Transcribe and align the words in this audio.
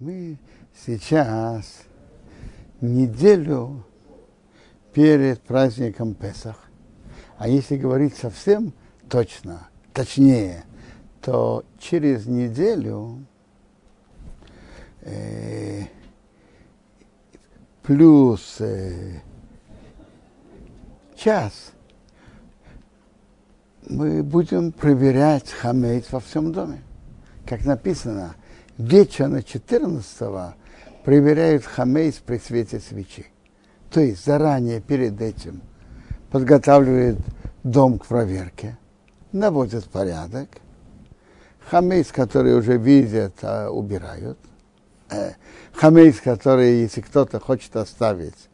Мы 0.00 0.38
сейчас 0.84 1.84
неделю 2.80 3.84
перед 4.92 5.40
праздником 5.40 6.14
Песах. 6.14 6.68
А 7.38 7.46
если 7.46 7.76
говорить 7.76 8.16
совсем 8.16 8.72
точно, 9.08 9.68
точнее, 9.92 10.64
то 11.20 11.64
через 11.78 12.26
неделю 12.26 13.24
э, 15.02 15.84
плюс 17.84 18.56
э, 18.58 19.20
час 21.14 21.70
мы 23.88 24.24
будем 24.24 24.72
проверять 24.72 25.50
хамейц 25.50 26.10
во 26.10 26.18
всем 26.18 26.52
доме. 26.52 26.82
Как 27.46 27.64
написано, 27.64 28.34
вечером 28.78 29.42
14 29.42 30.54
проверяют 31.04 31.64
хамейц 31.64 32.16
при 32.16 32.38
свете 32.38 32.80
свечи. 32.80 33.26
То 33.90 34.00
есть 34.00 34.24
заранее 34.24 34.80
перед 34.80 35.20
этим 35.20 35.62
подготавливают 36.30 37.18
дом 37.62 37.98
к 37.98 38.06
проверке, 38.06 38.76
наводят 39.32 39.84
порядок. 39.84 40.48
Хамейц, 41.70 42.08
который 42.12 42.58
уже 42.58 42.76
видят, 42.76 43.34
а, 43.42 43.70
убирают. 43.70 44.38
Э, 45.10 45.32
хамейц, 45.72 46.20
который, 46.20 46.82
если 46.82 47.00
кто-то 47.00 47.40
хочет 47.40 47.74
оставить 47.76 48.50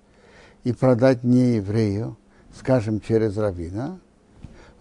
и 0.63 0.73
продать 0.73 1.25
не 1.25 1.55
еврею, 1.57 2.17
скажем, 2.57 3.01
через 3.01 3.37
равина, 3.37 3.99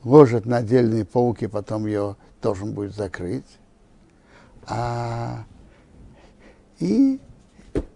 ложат 0.03 0.45
на 0.45 0.57
отдельные 0.57 1.05
полки, 1.05 1.47
потом 1.47 1.85
ее 1.85 2.17
должен 2.41 2.73
будет 2.73 2.93
закрыть. 2.93 3.45
А, 4.67 5.43
и 6.79 7.19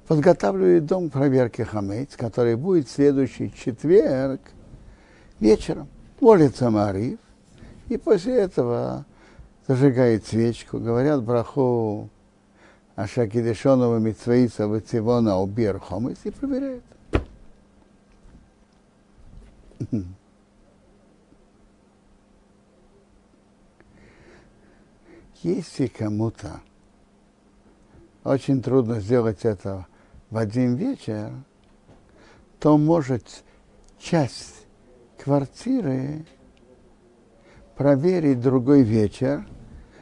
подготавливает 0.08 0.86
дом 0.86 1.10
проверки 1.10 1.62
хамейц, 1.62 2.16
который 2.16 2.56
будет 2.56 2.88
в 2.88 2.92
следующий 2.92 3.54
четверг 3.54 4.42
вечером. 5.40 5.88
Молится 6.20 6.70
Марив, 6.70 7.20
и 7.90 7.98
после 7.98 8.38
этого 8.38 9.06
зажигает 9.68 10.26
свечку, 10.26 10.80
говорят 10.80 11.24
браху 11.24 12.10
Ашакидешонова 12.96 13.98
Митсваиса 13.98 14.68
Вацивона 14.68 15.40
Убер 15.40 15.80
Хомес 15.80 16.18
и 16.24 16.32
проверяют. 16.32 16.84
Если 25.44 25.88
кому-то 25.88 26.62
очень 28.24 28.62
трудно 28.62 29.02
сделать 29.02 29.44
это 29.44 29.86
в 30.30 30.38
один 30.38 30.76
вечер, 30.76 31.34
то 32.60 32.78
может 32.78 33.44
часть 34.00 34.66
квартиры 35.22 36.26
проверить 37.76 38.40
другой 38.40 38.84
вечер 38.84 39.46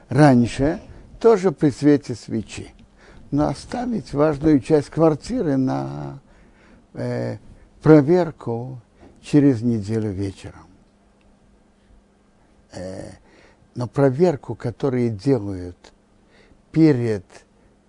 раньше, 0.10 0.80
тоже 1.20 1.52
при 1.52 1.72
свете 1.72 2.14
свечи. 2.14 2.72
Но 3.32 3.48
оставить 3.48 4.14
важную 4.14 4.60
часть 4.60 4.92
квартиры 4.92 5.58
на 5.58 6.20
э, 6.94 7.38
проверку 7.82 8.80
через 9.22 9.64
неделю 9.64 10.12
вечером. 10.12 10.68
Э, 12.74 13.14
но 13.76 13.88
проверку, 13.88 14.56
которые 14.56 15.10
делают 15.10 15.94
перед, 16.72 17.26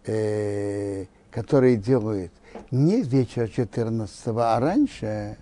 э, 0.07 1.07
которые 1.31 1.77
делают 1.77 2.33
не 2.71 3.03
вечер 3.03 3.49
14 3.49 4.27
а 4.29 4.61
раньше, 4.61 5.37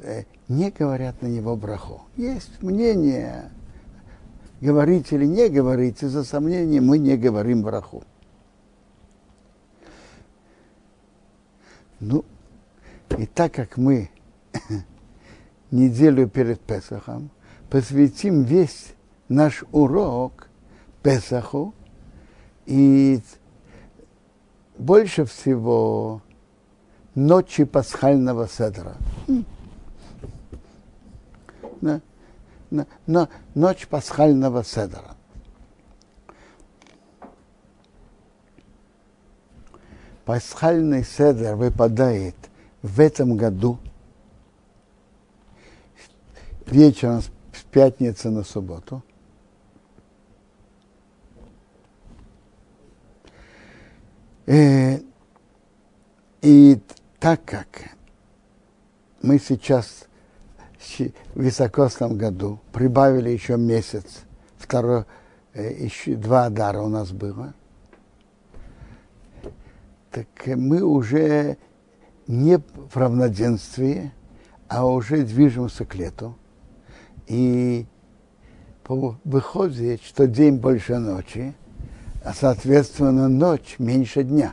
э, 0.00 0.24
не 0.48 0.70
говорят 0.70 1.22
на 1.22 1.26
него 1.26 1.56
браху. 1.56 2.02
Есть 2.16 2.62
мнение, 2.62 3.50
говорить 4.60 5.12
или 5.12 5.26
не 5.26 5.48
говорить, 5.48 6.02
из-за 6.02 6.24
сомнения 6.24 6.80
мы 6.80 6.98
не 6.98 7.16
говорим 7.16 7.62
браху. 7.62 8.04
Ну, 12.00 12.24
и 13.18 13.26
так 13.26 13.52
как 13.52 13.76
мы 13.76 14.10
неделю 15.70 16.28
перед 16.28 16.60
Песахом 16.60 17.30
посвятим 17.68 18.42
весь 18.42 18.94
наш 19.30 19.64
урок 19.72 20.48
Песаху, 21.02 21.72
и 22.66 23.22
больше 24.76 25.24
всего 25.24 26.20
ночи 27.14 27.64
пасхального 27.64 28.48
седра. 28.48 28.96
На, 31.80 32.02
на, 32.70 32.86
на, 33.06 33.28
ночь 33.54 33.86
пасхального 33.86 34.62
седра. 34.62 35.16
Пасхальный 40.26 41.02
седр 41.02 41.54
выпадает 41.54 42.36
в 42.82 43.00
этом 43.00 43.36
году 43.36 43.78
вечером 46.66 47.22
с 47.22 47.30
пятницы 47.70 48.28
на 48.28 48.44
субботу. 48.44 49.02
И, 54.50 55.06
и 56.42 56.80
так 57.20 57.44
как 57.44 57.68
мы 59.22 59.38
сейчас 59.38 60.08
в 60.80 61.40
високосном 61.40 62.18
году 62.18 62.58
прибавили 62.72 63.30
еще 63.30 63.56
месяц, 63.56 64.22
второй, 64.58 65.04
еще 65.54 66.16
два 66.16 66.48
дара 66.50 66.80
у 66.80 66.88
нас 66.88 67.12
было, 67.12 67.54
так 70.10 70.26
мы 70.46 70.82
уже 70.82 71.56
не 72.26 72.58
в 72.58 72.96
равноденствии, 72.96 74.10
а 74.66 74.84
уже 74.84 75.22
движемся 75.22 75.84
к 75.84 75.94
лету. 75.94 76.36
И 77.28 77.86
выходит, 78.88 80.02
что 80.02 80.26
день 80.26 80.56
больше 80.56 80.98
ночи, 80.98 81.54
а 82.22 82.32
соответственно 82.34 83.28
ночь 83.28 83.76
меньше 83.78 84.22
дня. 84.22 84.52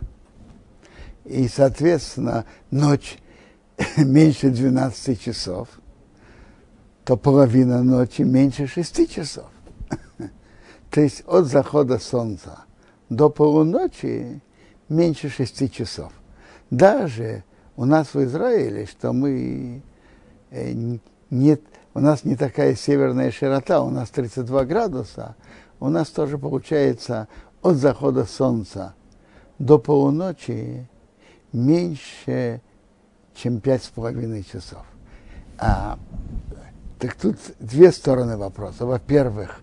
И, 1.25 1.47
соответственно, 1.47 2.45
ночь 2.71 3.17
меньше 3.97 4.49
12 4.49 5.21
часов, 5.21 5.67
то 7.03 7.17
половина 7.17 7.83
ночи 7.83 8.21
меньше 8.21 8.67
6 8.67 9.09
часов. 9.09 9.49
То 10.89 11.01
есть 11.01 11.23
от 11.27 11.45
захода 11.45 11.99
солнца 11.99 12.65
до 13.09 13.29
полуночи 13.29 14.41
меньше 14.89 15.29
6 15.29 15.71
часов. 15.71 16.11
Даже 16.69 17.43
у 17.75 17.85
нас 17.85 18.13
в 18.13 18.23
Израиле, 18.23 18.85
что 18.85 19.13
мы 19.13 19.81
э, 20.51 20.97
нет, 21.29 21.61
у 21.93 21.99
нас 21.99 22.23
не 22.23 22.35
такая 22.35 22.75
северная 22.75 23.31
широта, 23.31 23.81
у 23.81 23.89
нас 23.89 24.09
32 24.09 24.65
градуса, 24.65 25.35
у 25.79 25.89
нас 25.89 26.09
тоже 26.09 26.37
получается 26.37 27.27
от 27.67 27.75
захода 27.77 28.25
солнца 28.25 28.95
до 29.59 29.77
полуночи 29.77 30.87
меньше, 31.51 32.61
чем 33.35 33.59
пять 33.59 33.83
с 33.83 33.87
половиной 33.87 34.43
часов. 34.43 34.85
А, 35.57 35.99
так 36.99 37.15
тут 37.15 37.37
две 37.59 37.91
стороны 37.91 38.37
вопроса. 38.37 38.85
Во-первых, 38.85 39.61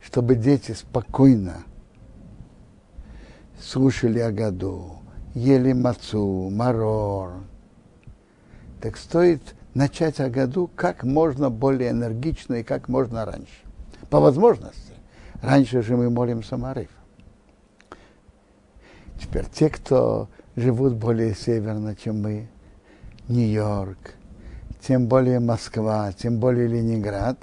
чтобы 0.00 0.34
дети 0.34 0.72
спокойно 0.72 1.64
слушали 3.60 4.18
о 4.18 4.32
году, 4.32 4.96
ели 5.34 5.72
мацу, 5.72 6.50
марор. 6.50 7.34
Так 8.80 8.96
стоит 8.96 9.54
начать 9.74 10.20
о 10.20 10.28
году 10.28 10.68
как 10.74 11.04
можно 11.04 11.48
более 11.50 11.90
энергично 11.90 12.54
и 12.54 12.62
как 12.62 12.88
можно 12.88 13.24
раньше. 13.24 13.62
По 14.10 14.20
возможности. 14.20 14.94
Раньше 15.42 15.82
же 15.82 15.96
мы 15.96 16.10
молимся 16.10 16.56
Мариф. 16.56 16.95
Теперь 19.20 19.46
те, 19.52 19.70
кто 19.70 20.28
живут 20.56 20.94
более 20.94 21.34
северно, 21.34 21.94
чем 21.96 22.22
мы, 22.22 22.48
Нью-Йорк, 23.28 24.14
тем 24.80 25.06
более 25.06 25.40
Москва, 25.40 26.12
тем 26.12 26.38
более 26.38 26.68
Ленинград, 26.68 27.38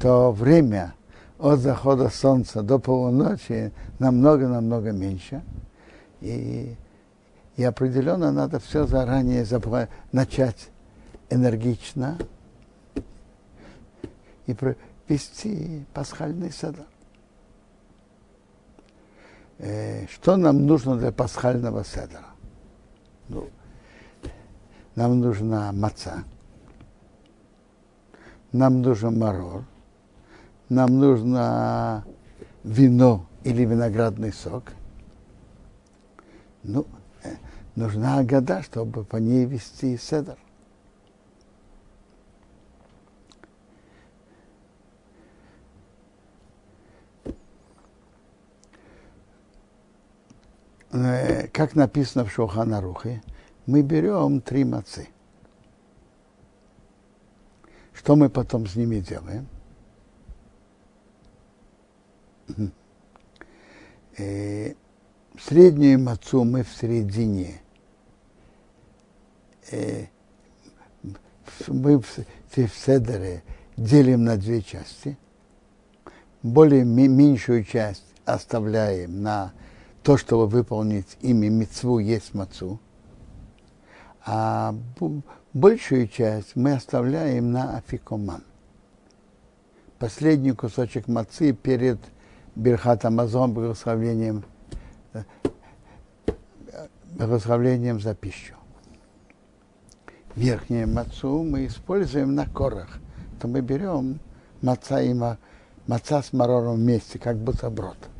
то 0.00 0.32
время 0.32 0.94
от 1.38 1.60
захода 1.60 2.08
солнца 2.08 2.62
до 2.62 2.78
полуночи 2.78 3.72
намного-намного 3.98 4.92
меньше. 4.92 5.42
И, 6.20 6.76
и 7.56 7.64
определенно 7.64 8.30
надо 8.30 8.60
все 8.60 8.86
заранее 8.86 9.42
запла- 9.42 9.88
начать 10.12 10.68
энергично 11.30 12.18
и 14.46 14.56
вести 15.08 15.84
пасхальный 15.94 16.52
садок. 16.52 16.86
Э, 19.60 20.06
что 20.08 20.36
нам 20.36 20.66
нужно 20.66 20.96
для 20.96 21.12
пасхального 21.12 21.84
седра? 21.84 22.24
Ну, 23.28 23.48
нам 24.94 25.20
нужна 25.20 25.72
маца, 25.72 26.24
нам 28.52 28.82
нужен 28.82 29.18
марор, 29.18 29.64
нам 30.68 30.98
нужно 30.98 32.04
вино 32.64 33.26
или 33.44 33.64
виноградный 33.64 34.32
сок. 34.32 34.72
Ну, 36.62 36.86
э, 37.22 37.34
нужна 37.76 38.22
года, 38.24 38.62
чтобы 38.62 39.04
по 39.04 39.16
ней 39.16 39.44
вести 39.44 39.96
седр. 39.96 40.36
Э, 50.92 51.46
как 51.48 51.74
написано 51.74 52.24
в 52.24 52.32
Шоханарухе, 52.32 53.22
мы 53.66 53.82
берем 53.82 54.40
три 54.40 54.64
мацы. 54.64 55.08
Что 57.92 58.16
мы 58.16 58.28
потом 58.28 58.66
с 58.66 58.74
ними 58.74 58.98
делаем? 59.00 59.46
Э, 64.18 64.74
среднюю 65.38 66.00
мацу 66.00 66.44
мы 66.44 66.64
в 66.64 66.68
середине. 66.70 67.62
Э, 69.70 70.06
мы 71.68 72.00
в, 72.00 72.06
в 72.56 72.68
седере 72.68 73.42
делим 73.76 74.24
на 74.24 74.36
две 74.36 74.62
части. 74.62 75.16
Более 76.42 76.84
меньшую 76.84 77.64
часть 77.64 78.04
оставляем 78.24 79.22
на 79.22 79.52
то, 80.10 80.16
чтобы 80.16 80.48
выполнить 80.48 81.16
ими 81.20 81.46
мецву, 81.46 82.00
есть 82.00 82.34
мацу. 82.34 82.80
А 84.26 84.74
большую 85.52 86.08
часть 86.08 86.56
мы 86.56 86.72
оставляем 86.72 87.52
на 87.52 87.76
афикоман. 87.76 88.42
Последний 90.00 90.50
кусочек 90.50 91.06
мацы 91.06 91.52
перед 91.52 92.00
Берхат 92.56 93.04
Амазон 93.04 93.54
благословением, 93.54 94.44
благословением 97.12 98.00
за 98.00 98.16
пищу. 98.16 98.56
Верхнюю 100.34 100.88
мацу 100.88 101.44
мы 101.44 101.66
используем 101.66 102.34
на 102.34 102.46
корах. 102.46 102.98
То 103.40 103.46
мы 103.46 103.60
берем 103.60 104.18
маца 104.60 105.00
и 105.02 105.14
маца 105.14 106.20
с 106.20 106.32
марором 106.32 106.78
вместе, 106.78 107.20
как 107.20 107.36
бутерброд. 107.36 107.96
Э, 107.96 108.10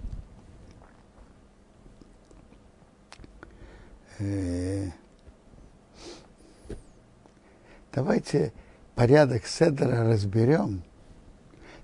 давайте 7.92 8.52
порядок 8.94 9.46
седра 9.46 10.04
разберем 10.08 10.82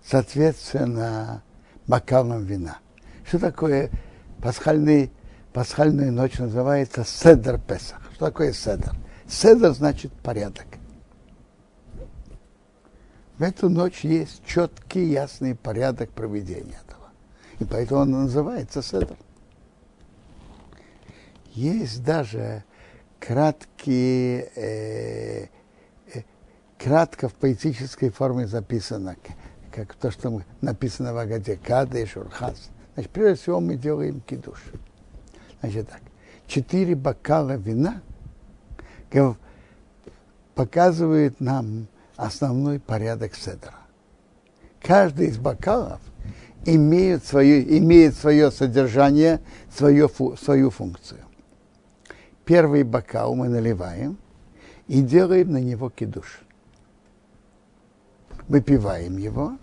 соответственно 0.05 1.43
бокалом 1.87 2.45
вина. 2.45 2.79
Что 3.27 3.39
такое 3.39 3.91
пасхальный, 4.43 5.11
пасхальная 5.53 6.11
ночь 6.11 6.39
называется 6.39 7.05
седр 7.05 7.59
Песах. 7.59 8.01
Что 8.15 8.27
такое 8.27 8.53
седр? 8.53 8.93
Седр 9.29 9.73
значит 9.73 10.13
порядок. 10.13 10.67
В 13.39 13.43
эту 13.43 13.69
ночь 13.69 14.05
есть 14.05 14.43
четкий, 14.47 15.05
ясный 15.05 15.55
порядок 15.55 16.11
проведения 16.11 16.79
этого. 16.87 17.11
И 17.59 17.65
поэтому 17.65 18.03
он 18.03 18.11
называется 18.13 18.81
седр. 18.83 19.17
Есть 21.57 22.05
даже 22.05 22.65
краткие, 23.19 24.51
э, 24.57 25.47
э, 26.13 26.23
кратко 26.77 27.31
в 27.31 27.35
поэтической 27.35 28.11
форме 28.11 28.47
записано, 28.47 29.17
как 29.73 29.95
то, 29.95 30.11
что 30.11 30.43
написано 30.61 31.15
в 31.15 31.17
Агаде, 31.17 31.57
Када 31.57 31.99
и 31.99 32.05
Шурхас. 32.05 32.69
Значит, 32.93 33.11
прежде 33.11 33.43
всего 33.43 33.61
мы 33.61 33.77
делаем 33.77 34.21
кидуш. 34.21 34.63
Значит 35.63 35.89
так, 35.89 36.03
четыре 36.47 36.95
бокала 36.95 37.57
вина 37.57 38.03
показывает 40.55 41.41
нам 41.41 41.89
основной 42.17 42.81
порядок 42.81 43.35
седра. 43.35 43.73
Каждый 44.83 45.29
из 45.29 45.39
бокалов 45.39 46.01
имеет 46.67 47.25
свое, 47.25 47.79
имеет 47.79 48.15
свое 48.15 48.51
содержание, 48.51 49.41
свою, 49.71 50.11
свою 50.37 50.69
функцию 50.69 51.26
первый 52.47 52.85
бокал 52.85 53.35
мы 53.35 53.49
наливаем 53.49 54.17
и 54.87 55.03
делаем 55.03 55.53
на 55.53 55.59
него 55.59 55.91
кидуш. 55.91 56.41
Выпиваем 58.49 59.19
его. 59.19 59.59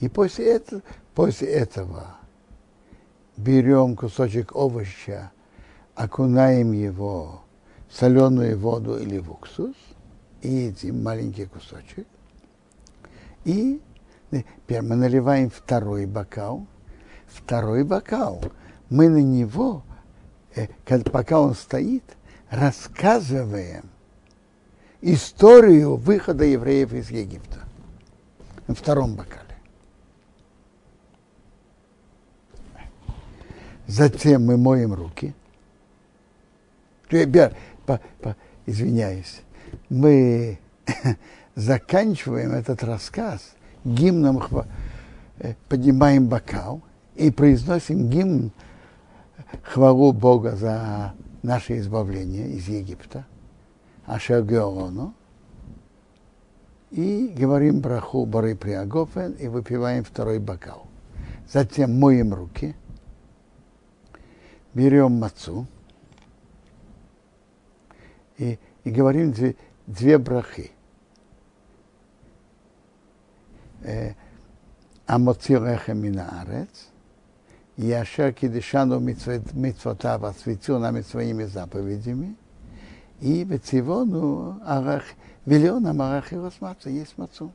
И 0.00 0.08
после 0.08 0.56
этого, 0.56 0.82
после 1.14 1.48
этого 1.48 2.16
берем 3.36 3.94
кусочек 3.94 4.56
овоща, 4.56 5.30
окунаем 5.94 6.72
его 6.72 7.42
в 7.88 7.94
соленую 7.94 8.58
воду 8.58 8.98
или 8.98 9.18
в 9.18 9.30
уксус 9.30 9.76
и 10.40 10.48
едим 10.48 11.02
маленький 11.02 11.44
кусочек. 11.44 12.06
И 13.44 13.82
теперь 14.30 14.82
мы 14.82 14.96
наливаем 14.96 15.50
второй 15.50 16.06
бокал. 16.06 16.66
Второй 17.26 17.84
бокал. 17.84 18.40
Мы 18.88 19.08
на 19.08 19.22
него 19.22 19.82
Э, 19.86 19.95
пока 21.10 21.40
он 21.40 21.54
стоит, 21.54 22.04
рассказываем 22.50 23.84
историю 25.00 25.96
выхода 25.96 26.44
евреев 26.44 26.92
из 26.92 27.10
Египта. 27.10 27.60
На 28.66 28.74
втором 28.74 29.14
бокале. 29.14 29.42
Затем 33.86 34.44
мы 34.44 34.56
моем 34.56 34.92
руки. 34.92 35.34
Извиняюсь. 38.66 39.42
Мы 39.88 40.58
заканчиваем 41.54 42.50
этот 42.50 42.82
рассказ 42.82 43.54
гимном, 43.84 44.42
э, 45.38 45.54
поднимаем 45.68 46.26
бокал 46.26 46.82
и 47.14 47.30
произносим 47.30 48.10
гимн 48.10 48.50
хвалу 49.62 50.12
Бога 50.12 50.56
за 50.56 51.14
наше 51.42 51.78
избавление 51.78 52.50
из 52.50 52.68
Египта, 52.68 53.26
Ашергеону, 54.06 55.14
и 56.90 57.28
говорим 57.36 57.80
браху 57.80 58.26
Бары 58.26 58.54
Приагофен 58.54 59.32
и 59.32 59.48
выпиваем 59.48 60.04
второй 60.04 60.38
бокал. 60.38 60.86
Затем 61.52 61.98
моем 61.98 62.32
руки, 62.32 62.74
берем 64.74 65.12
мацу 65.12 65.66
и, 68.38 68.58
и 68.84 68.90
говорим 68.90 69.32
две, 69.32 69.56
две 69.86 70.18
брахи. 70.18 70.72
Э, 73.82 74.14
Амоцилеха 75.06 75.94
минаарец– 75.94 76.88
и 77.76 77.92
Ашер 77.92 78.32
Кидишану 78.32 79.00
Митцвотав 79.00 80.24
осветил 80.24 80.78
нами 80.78 81.02
своими 81.02 81.44
заповедями, 81.44 82.36
и 83.20 83.44
Бецивону 83.44 84.60
Арах, 84.64 85.04
велел 85.44 85.80
нам 85.80 86.00
Арах 86.02 86.32
и 86.32 86.36
Росмаца, 86.36 86.88
есть 86.88 87.16
мацу. 87.18 87.52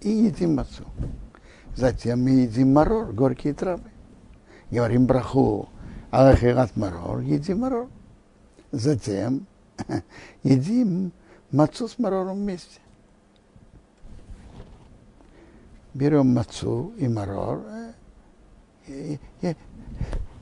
И 0.00 0.10
едим 0.10 0.56
мацу. 0.56 0.84
Затем 1.76 2.22
мы 2.22 2.30
едим 2.30 2.72
марор, 2.72 3.12
горькие 3.12 3.54
травы. 3.54 3.90
Говорим 4.70 5.06
браху, 5.06 5.68
Арах 6.10 6.76
марор, 6.76 7.20
едим 7.20 7.60
марор. 7.60 7.88
Затем 8.72 9.46
едим 10.42 11.12
мацу 11.50 11.88
с 11.88 11.98
марором 11.98 12.38
вместе 12.38 12.80
берем 15.94 16.34
мацу 16.34 16.92
и 16.98 17.08
марор. 17.08 17.62
И, 18.86 19.18
я, 19.40 19.54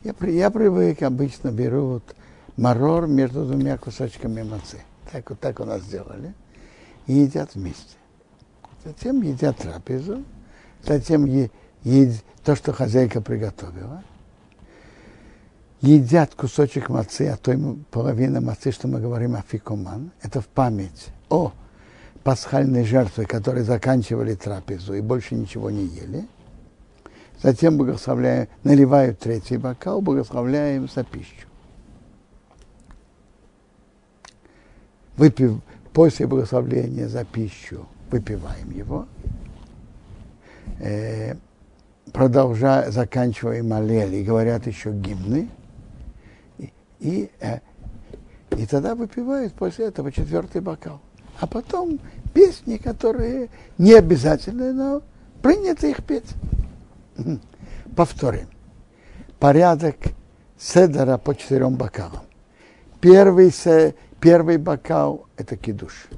я, 0.02 0.14
я 0.28 0.50
привык, 0.50 1.02
обычно 1.02 1.50
беру 1.50 1.86
вот 1.86 2.14
марор 2.56 3.06
между 3.06 3.44
двумя 3.44 3.76
кусочками 3.78 4.42
мацы. 4.42 4.78
Так 5.10 5.30
вот 5.30 5.40
так 5.40 5.60
у 5.60 5.64
нас 5.64 5.82
сделали. 5.82 6.34
И 7.06 7.14
едят 7.14 7.54
вместе. 7.54 7.96
Затем 8.84 9.22
едят 9.22 9.58
трапезу. 9.58 10.24
Затем 10.82 11.24
е, 11.26 11.50
едят 11.82 12.24
то, 12.44 12.56
что 12.56 12.72
хозяйка 12.72 13.20
приготовила. 13.20 14.02
Едят 15.80 16.34
кусочек 16.34 16.90
мацы, 16.90 17.28
а 17.28 17.36
то 17.36 17.56
половина 17.90 18.40
мацы, 18.40 18.70
что 18.70 18.86
мы 18.86 19.00
говорим 19.00 19.34
о 19.34 19.42
фикуман. 19.42 20.12
Это 20.22 20.40
в 20.40 20.46
память 20.46 21.08
о 21.28 21.52
пасхальной 22.24 22.84
жертвы, 22.84 23.24
которые 23.24 23.64
заканчивали 23.64 24.34
трапезу 24.34 24.94
и 24.94 25.00
больше 25.00 25.34
ничего 25.34 25.70
не 25.70 25.84
ели. 25.84 26.26
затем 27.42 27.78
благословляем, 27.78 28.48
наливают 28.64 29.18
третий 29.18 29.56
бокал, 29.56 30.02
благословляем 30.02 30.88
за 30.88 31.04
пищу. 31.04 31.48
Выпив, 35.16 35.60
после 35.92 36.26
благословления 36.26 37.08
за 37.08 37.24
пищу 37.24 37.86
выпиваем 38.10 38.70
его, 38.70 39.06
э, 40.80 41.34
продолжая, 42.12 42.90
заканчиваем 42.90 43.72
аллели, 43.72 44.22
говорят 44.22 44.66
еще 44.66 44.92
гимны, 44.92 45.48
и, 46.58 46.72
и, 47.00 47.30
э, 47.40 47.60
и 48.56 48.66
тогда 48.66 48.94
выпивают 48.94 49.54
после 49.54 49.86
этого 49.86 50.12
четвертый 50.12 50.60
бокал. 50.60 51.00
А 51.40 51.46
потом 51.46 51.98
песни, 52.34 52.76
которые 52.76 53.48
не 53.78 53.94
обязательны, 53.94 54.72
но 54.72 55.02
принято 55.42 55.86
их 55.86 56.04
петь. 56.04 56.34
Повторим. 57.96 58.46
Порядок 59.38 59.96
седера 60.58 61.16
по 61.16 61.34
четырем 61.34 61.76
бокалам. 61.76 62.24
Первый, 63.00 63.50
се, 63.50 63.94
первый 64.20 64.58
бокал– 64.58 65.26
это 65.38 65.56
кидуш. 65.56 66.08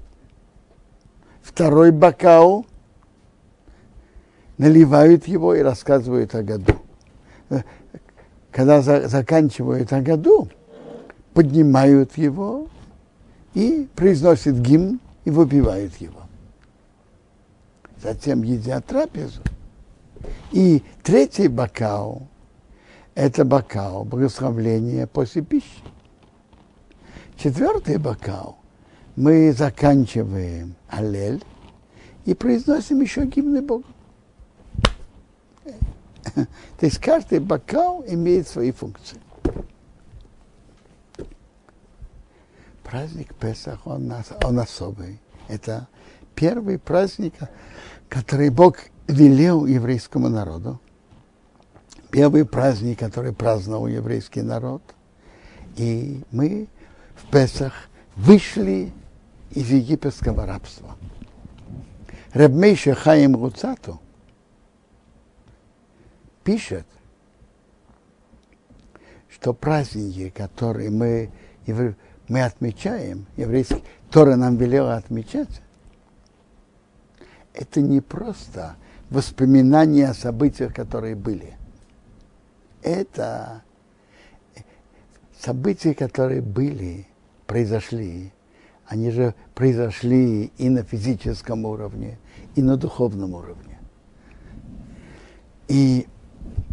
Второй 1.41 1.93
бокал 1.93 2.67
наливают 4.59 5.29
его 5.29 5.55
и 5.55 5.61
рассказывают 5.61 6.35
о 6.35 6.43
году. 6.43 6.75
Когда 8.51 8.83
за, 8.83 9.09
заканчивают 9.09 9.93
о 9.93 10.01
году, 10.01 10.49
поднимают 11.33 12.19
его 12.19 12.67
и 13.55 13.89
произносят 13.95 14.57
гимн 14.57 14.99
и 15.25 15.31
выпивают 15.31 15.97
его. 15.97 16.23
Затем 18.03 18.43
едят 18.43 18.87
трапезу. 18.87 19.43
И 20.51 20.83
третий 21.03 21.49
бокал– 21.49 22.29
это 23.15 23.45
бокал 23.45 24.05
благословления 24.05 25.07
после 25.07 25.43
пищи. 25.43 25.83
Четвертый 27.37 27.99
бокал 27.99 28.59
мы 29.17 29.53
заканчиваем 29.53 30.75
аллель 30.89 31.43
и 32.25 32.35
произносим 32.35 33.01
еще 33.01 33.27
гимны 33.27 33.61
Богу. 33.63 33.85
То 36.35 36.47
есть 36.81 36.99
каждый 36.99 37.41
бокал 37.41 38.05
имеет 38.07 38.49
свои 38.49 38.71
функции. 38.71 39.19
Праздник 42.93 43.35
Песах, 43.37 43.87
он, 43.87 44.13
он 44.45 44.59
особый. 44.59 45.19
Это 45.49 45.89
первый 46.35 46.79
праздник, 46.79 47.33
который 48.11 48.51
Бог 48.51 48.77
велел 49.09 49.65
еврейскому 49.65 50.29
народу. 50.29 50.79
Первый 52.11 52.45
праздник, 52.45 52.99
который 52.99 53.33
праздновал 53.33 53.87
еврейский 53.87 54.43
народ. 54.43 54.83
И 55.77 56.23
мы 56.33 56.69
в 57.15 57.31
Песах 57.31 57.73
вышли 58.15 58.93
из 59.53 59.71
египетского 59.71 60.45
рабства. 60.45 60.95
Рабмейша 62.35 62.95
Хаим 62.95 63.43
Руцату 63.43 64.03
пишет, 66.45 66.85
что 69.31 69.55
праздники, 69.55 70.29
которые 70.29 70.91
мы, 70.91 71.31
мы 72.29 72.43
отмечаем, 72.43 73.27
еврейский, 73.37 73.83
Тора 74.11 74.37
нам 74.37 74.57
велела 74.57 74.97
отмечать, 74.97 75.63
это 77.55 77.81
не 77.81 78.01
просто 78.01 78.77
воспоминания 79.11 80.09
о 80.09 80.15
событиях, 80.15 80.75
которые 80.75 81.15
были. 81.15 81.55
Это 82.83 83.63
события, 85.39 85.95
которые 85.95 86.41
были, 86.41 87.07
произошли, 87.47 88.33
они 88.87 89.11
же 89.11 89.35
произошли 89.55 90.53
и 90.59 90.69
на 90.69 90.83
физическом 90.83 91.65
уровне, 91.65 92.19
и 92.55 92.63
на 92.63 92.77
духовном 92.77 93.35
уровне. 93.35 93.79
И 95.69 96.07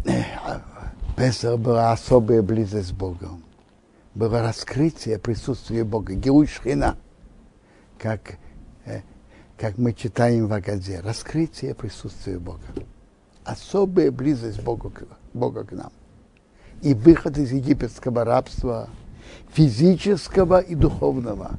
э, 0.04 0.22
Песах 1.16 1.58
была 1.58 1.92
особая 1.92 2.42
близость 2.42 2.88
с 2.88 2.92
Богом. 2.92 3.42
Было 4.20 4.42
раскрытие 4.42 5.18
присутствия 5.18 5.82
Бога, 5.82 6.12
Геушхина, 6.12 6.98
как 7.98 8.36
как 9.56 9.78
мы 9.78 9.94
читаем 9.94 10.46
в 10.46 10.52
Агаде, 10.52 11.00
раскрытие 11.00 11.74
присутствия 11.74 12.38
Бога. 12.38 12.66
Особая 13.44 14.10
близость 14.10 14.62
Бога, 14.62 14.92
Бога 15.32 15.64
к 15.64 15.72
нам. 15.72 15.90
И 16.82 16.92
выход 16.92 17.38
из 17.38 17.50
египетского 17.50 18.26
рабства, 18.26 18.90
физического 19.54 20.60
и 20.60 20.74
духовного. 20.74 21.52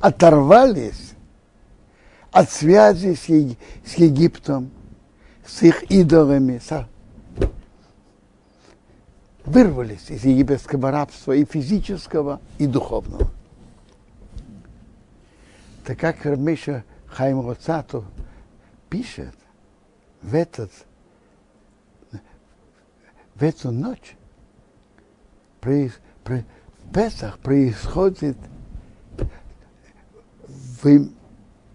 Оторвались 0.00 1.12
от 2.32 2.50
связи 2.50 3.14
с, 3.14 3.26
с 3.88 3.94
Египтом, 3.94 4.72
с 5.46 5.62
их 5.62 5.84
идолами, 5.84 6.58
со... 6.58 6.88
вырвались 9.44 10.10
из 10.10 10.24
египетского 10.24 10.90
рабства 10.90 11.32
и 11.32 11.44
физического, 11.44 12.40
и 12.58 12.66
духовного. 12.66 13.30
Так 15.84 15.98
как 15.98 16.24
Рамеша 16.24 16.84
Хайм 17.06 17.46
Роцату 17.46 18.04
пишет 18.88 19.34
в, 20.22 20.34
этот, 20.34 20.70
в 23.34 23.42
эту 23.42 23.72
ночь 23.72 24.16
при, 25.60 25.90
при, 26.24 26.44
в 26.78 26.92
Песах 26.92 27.38
происходит 27.38 28.36
в 30.82 31.08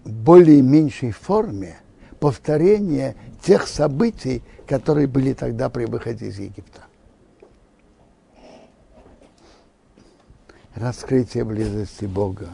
более 0.05 0.61
меньшей 0.61 1.11
форме 1.11 1.77
повторение 2.19 3.15
тех 3.41 3.67
событий, 3.67 4.43
которые 4.67 5.07
были 5.07 5.33
тогда 5.33 5.69
при 5.69 5.85
выходе 5.85 6.27
из 6.27 6.39
Египта. 6.39 6.86
Раскрытие 10.79 11.43
близости 11.43 12.05
Бога 12.05 12.49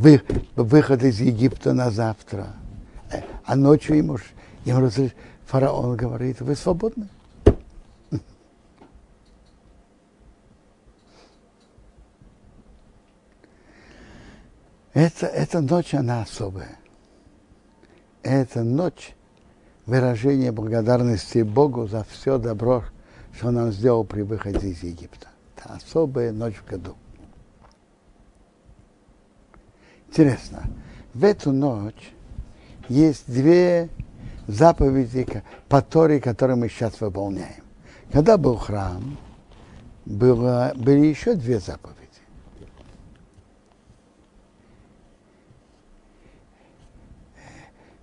вы, 0.00 0.22
выход 0.56 1.02
из 1.02 1.20
Египта 1.20 1.74
на 1.74 1.90
завтра. 1.90 2.54
А 3.44 3.54
ночью 3.54 3.96
ему, 3.96 4.18
ему 4.64 4.80
разреш... 4.80 5.12
фараон 5.44 5.96
говорит, 5.96 6.40
вы 6.40 6.56
свободны. 6.56 7.08
Это, 14.92 15.26
эта 15.26 15.60
ночь, 15.60 15.94
она 15.94 16.22
особая. 16.22 16.78
Это 18.22 18.62
ночь 18.62 19.14
выражения 19.86 20.52
благодарности 20.52 21.42
Богу 21.42 21.86
за 21.86 22.04
все 22.04 22.38
добро, 22.38 22.84
что 23.34 23.48
он 23.48 23.54
нам 23.54 23.72
сделал 23.72 24.04
при 24.04 24.22
выходе 24.22 24.68
из 24.68 24.82
Египта. 24.82 25.29
Это 25.60 25.74
особая 25.74 26.32
ночь 26.32 26.56
в 26.56 26.64
году. 26.64 26.96
Интересно, 30.08 30.64
в 31.14 31.24
эту 31.24 31.52
ночь 31.52 32.12
есть 32.88 33.24
две 33.26 33.88
заповеди 34.46 35.44
по 35.68 35.82
Торе, 35.82 36.20
которые 36.20 36.56
мы 36.56 36.68
сейчас 36.68 37.00
выполняем. 37.00 37.62
Когда 38.12 38.36
был 38.36 38.56
храм, 38.56 39.18
было, 40.04 40.72
были 40.74 41.06
еще 41.06 41.34
две 41.34 41.60
заповеди. 41.60 41.98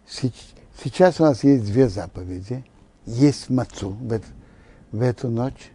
Сейчас 0.08 1.20
у 1.20 1.24
нас 1.24 1.44
есть 1.44 1.66
две 1.66 1.90
заповеди. 1.90 2.64
Есть 3.06 3.50
мацу 3.50 3.90
в, 3.90 4.22
в 4.92 5.02
эту 5.02 5.30
ночь 5.30 5.72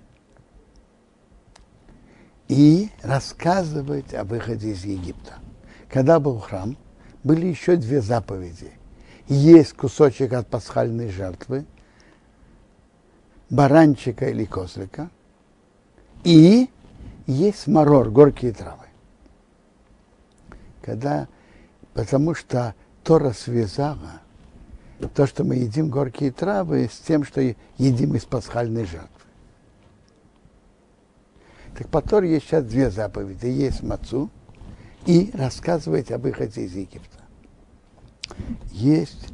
и 2.53 2.91
рассказывать 3.03 4.15
о 4.15 4.25
выходе 4.25 4.71
из 4.71 4.85
Египта 4.85 5.39
когда 5.93 6.19
был 6.19 6.39
храм, 6.39 6.77
были 7.23 7.47
еще 7.47 7.77
две 7.77 8.01
заповеди. 8.01 8.73
Есть 9.29 9.75
кусочек 9.75 10.33
от 10.33 10.49
пасхальной 10.49 11.11
жертвы, 11.11 11.67
баранчика 13.51 14.31
или 14.31 14.45
козлика, 14.45 15.11
и 16.25 16.71
есть 17.27 17.67
марор, 17.67 18.11
горькие 18.11 18.53
травы. 18.53 18.87
Когда, 20.81 21.29
потому 21.93 22.35
что 22.35 22.75
Тора 23.05 23.33
связала 23.33 24.23
то, 25.15 25.27
что 25.27 25.45
мы 25.45 25.57
едим 25.57 25.91
горькие 25.91 26.33
травы, 26.33 26.89
с 26.91 26.99
тем, 26.99 27.25
что 27.25 27.41
едим 27.77 28.15
из 28.15 28.25
пасхальной 28.25 28.87
жертвы. 28.87 29.12
Так 31.77 31.89
по 31.89 32.03
Торе 32.03 32.33
есть 32.33 32.47
сейчас 32.47 32.65
две 32.65 32.91
заповеди. 32.91 33.47
Есть 33.47 33.83
мацу– 33.83 34.31
и 35.07 35.31
рассказывать 35.35 36.11
об 36.11 36.23
выходе 36.23 36.63
из 36.63 36.75
Египта. 36.75 37.19
Есть 38.71 39.29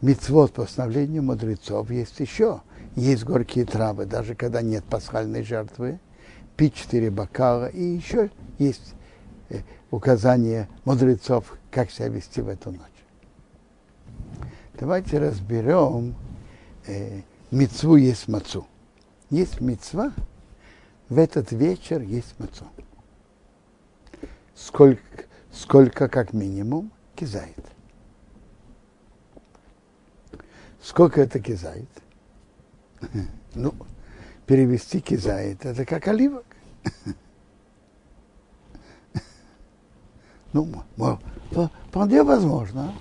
мецвод 0.00 0.52
по 0.52 0.62
постановлению 0.62 1.22
мудрецов, 1.22 1.90
есть 1.90 2.18
еще 2.20 2.62
есть 2.96 3.24
горькие 3.24 3.64
травы, 3.64 4.04
даже 4.04 4.34
когда 4.34 4.60
нет 4.60 4.84
пасхальной 4.84 5.42
жертвы, 5.42 5.98
пить 6.56 6.74
четыре 6.74 7.10
бокала, 7.10 7.66
и 7.66 7.82
еще 7.82 8.30
есть 8.58 8.94
э, 9.48 9.60
указание 9.90 10.68
мудрецов, 10.84 11.56
как 11.70 11.90
себя 11.90 12.08
вести 12.08 12.42
в 12.42 12.48
эту 12.48 12.70
ночь. 12.70 12.80
Давайте 14.78 15.18
разберем 15.18 16.14
э, 16.86 17.22
мецву 17.50 17.96
есть 17.96 18.28
мацу. 18.28 18.66
Есть 19.30 19.62
мецва, 19.62 20.12
в 21.12 21.18
этот 21.18 21.52
вечер 21.52 22.00
есть 22.00 22.34
мацу. 22.38 22.64
Сколько, 24.54 25.24
сколько 25.52 26.08
как 26.08 26.32
минимум 26.32 26.90
кизает. 27.14 27.64
Сколько 30.80 31.20
это 31.20 31.38
кизает? 31.38 31.88
Ну, 33.54 33.74
перевести 34.46 35.02
кизает, 35.02 35.66
это 35.66 35.84
как 35.84 36.08
оливок. 36.08 36.46
Ну, 40.54 40.84
вполне 41.88 42.22
возможно, 42.22 42.94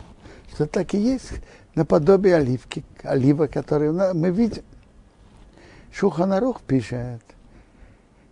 что 0.54 0.68
так 0.68 0.94
и 0.94 0.98
есть 0.98 1.34
наподобие 1.76 2.36
оливки, 2.36 2.86
олива, 3.04 3.48
которые 3.48 3.92
мы 4.14 4.32
видим. 4.32 4.64
Шуханарух 5.92 6.62
пишет, 6.62 7.22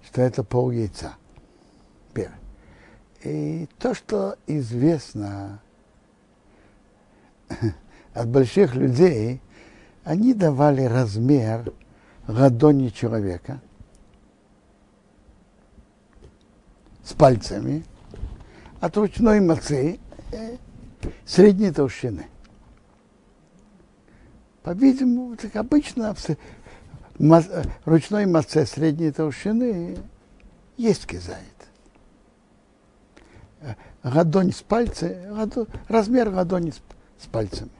что 0.09 0.23
это 0.23 0.43
пол 0.43 0.71
яйца. 0.71 1.15
И 3.23 3.67
то, 3.77 3.93
что 3.93 4.37
известно 4.47 5.61
от 8.13 8.27
больших 8.29 8.75
людей, 8.75 9.41
они 10.03 10.33
давали 10.33 10.83
размер 10.83 11.73
ладони 12.27 12.89
человека 12.89 13.61
с 17.03 17.13
пальцами 17.13 17.83
от 18.79 18.95
ручной 18.95 19.41
мацы 19.41 19.99
э, 20.31 20.57
средней 21.25 21.71
толщины. 21.71 22.27
По-видимому, 24.63 25.35
так 25.35 25.55
обычно 25.57 26.15
ручной 27.85 28.25
маце 28.25 28.65
средней 28.65 29.11
толщины 29.11 29.97
есть 30.77 31.05
кизает. 31.05 31.43
Ладонь 34.03 34.53
с 34.53 34.61
пальцем, 34.61 35.51
размер 35.89 36.29
ладони 36.29 36.71
с, 36.71 36.81
с 37.21 37.27
пальцами. 37.27 37.71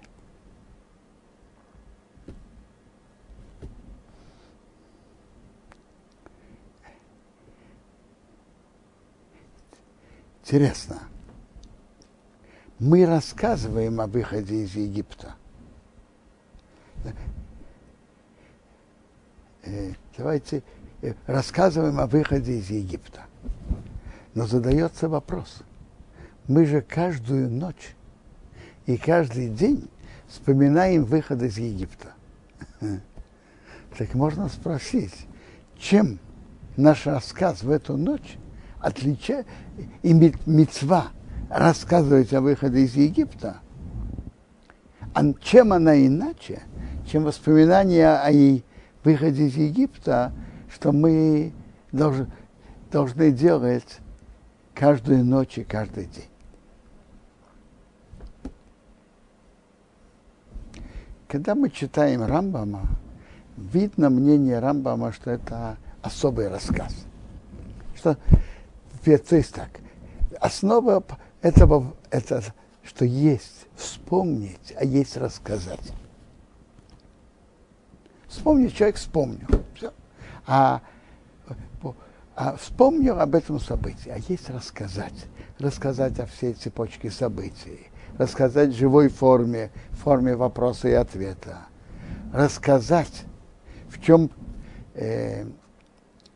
Интересно. 10.44 11.00
Мы 12.80 13.06
рассказываем 13.06 14.02
о 14.02 14.08
выходе 14.08 14.64
из 14.64 14.74
Египта. 14.76 15.36
Э, 19.72 19.94
давайте 20.18 20.64
э, 21.02 21.14
рассказываем 21.28 22.00
о 22.00 22.08
выходе 22.08 22.58
из 22.58 22.70
Египта. 22.70 23.22
Но 24.34 24.48
задается 24.48 25.08
вопрос. 25.10 25.62
Мы 26.48 26.66
же 26.66 26.82
каждую 26.82 27.50
ночь 27.52 27.96
и 28.88 28.98
каждый 28.98 29.50
день 29.50 29.88
вспоминаем 30.28 31.04
выход 31.04 31.42
из 31.44 31.58
Египта. 31.58 32.14
Так 33.98 34.14
можно 34.14 34.48
спросить, 34.50 35.28
чем 35.78 36.20
наш 36.78 37.08
рассказ 37.08 37.64
в 37.64 37.72
эту 37.72 37.98
ночь 37.98 38.38
отличает, 38.80 39.48
и 40.04 40.14
мецва 40.14 41.08
рассказывать 41.50 42.32
о 42.34 42.42
выходе 42.42 42.82
из 42.82 42.94
Египта, 42.94 43.58
а 45.16 45.34
чем 45.42 45.74
она 45.74 45.98
иначе, 45.98 46.62
чем 47.12 47.24
воспоминания 47.24 48.08
о 48.08 48.30
выходе 49.04 49.48
из 49.48 49.56
Египта, 49.56 50.32
что 50.72 50.92
мы 50.92 51.54
должны, 51.92 52.28
должны 52.92 53.32
делать 53.32 54.00
каждую 54.74 55.26
ночь 55.26 55.58
и 55.58 55.64
каждый 55.64 56.06
день. 56.06 56.30
Когда 61.28 61.54
мы 61.54 61.70
читаем 61.70 62.24
Рамбама, 62.24 62.88
видно 63.56 64.10
мнение 64.10 64.60
Рамбама, 64.60 65.12
что 65.12 65.30
это 65.30 65.78
особый 66.02 66.48
рассказ. 66.48 66.96
Что 67.96 68.18
то 69.04 69.36
есть 69.36 69.54
так, 69.54 69.70
основа 70.40 71.04
этого, 71.42 71.96
это, 72.12 72.44
что 72.84 73.06
есть 73.06 73.68
вспомнить, 73.76 74.74
а 74.78 74.86
есть 74.86 75.18
рассказать. 75.18 75.94
Вспомнить 78.30 78.76
человек 78.76 78.98
вспомнил. 78.98 79.48
Все. 79.76 79.92
А, 80.46 80.82
а 82.36 82.56
вспомнил 82.56 83.20
об 83.20 83.36
этом 83.36 83.60
событии, 83.60 84.10
а 84.10 84.18
есть 84.32 84.50
рассказать. 84.50 85.26
Рассказать 85.58 86.20
о 86.20 86.26
всей 86.26 86.54
цепочке 86.54 87.12
событий. 87.12 87.88
Рассказать 88.18 88.70
в 88.70 88.78
живой 88.78 89.10
форме, 89.10 89.72
в 89.90 89.98
форме 89.98 90.36
вопроса 90.36 90.88
и 90.88 90.94
ответа. 90.94 91.58
Рассказать, 92.32 93.24
в 93.90 94.00
чем 94.02 94.30
э, 94.94 95.46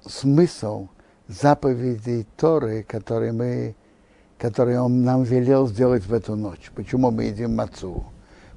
смысл 0.05 0.87
заповедей 1.27 2.27
Торы, 2.37 2.83
которые, 2.83 3.31
мы, 3.31 3.75
которые 4.37 4.81
он 4.81 5.03
нам 5.03 5.23
велел 5.23 5.67
сделать 5.67 6.05
в 6.05 6.13
эту 6.13 6.35
ночь. 6.35 6.71
Почему 6.75 7.11
мы 7.11 7.25
едим 7.25 7.55
мацу? 7.55 8.03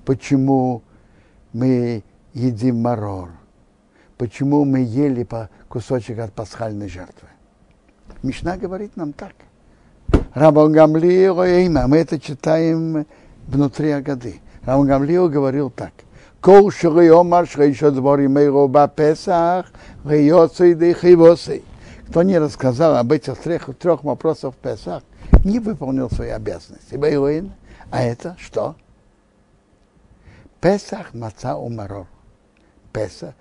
Почему 0.05 0.83
мы 1.53 2.03
едим 2.37 2.83
марор? 2.83 3.31
Почему 4.19 4.65
мы 4.65 4.81
ели 4.81 5.25
по 5.25 5.51
кусочек 5.69 6.19
от 6.19 6.33
пасхальной 6.33 6.89
жертвы? 6.89 7.29
Мишна 8.23 8.57
говорит 8.57 8.97
нам 8.97 9.13
так. 9.13 9.35
Рабон 10.35 10.73
Гамлио 10.73 11.45
имя, 11.45 11.87
мы 11.87 11.99
это 11.99 12.21
читаем 12.21 13.07
внутри 13.47 13.91
Агады. 13.91 14.41
Рабон 14.65 14.87
Гамлио 14.87 15.29
говорил 15.29 15.71
так. 15.71 15.93
Кол 16.41 16.71
шрийомар 16.71 17.49
шрейшо 17.49 17.91
дворим 17.91 18.35
мейро 18.35 18.67
ба 18.69 18.89
Песах, 18.89 19.67
рейоцей 20.05 20.75
дей 20.75 20.95
хивосей 20.95 21.65
кто 22.09 22.23
не 22.23 22.39
рассказал 22.39 22.97
об 22.97 23.13
этих 23.13 23.37
трех, 23.39 23.77
трех 23.77 24.05
вопросах 24.05 24.55
в 24.55 24.57
Песах, 24.57 25.03
не 25.45 25.59
выполнил 25.59 26.09
свои 26.11 26.31
обязанности. 26.31 26.95
Бейуин, 26.95 27.53
а 27.91 28.03
это 28.03 28.37
что? 28.39 28.77
Песах, 30.61 31.15
маца 31.15 31.57
у 31.57 31.69
марор. 31.69 32.07
Песах, 32.97 33.35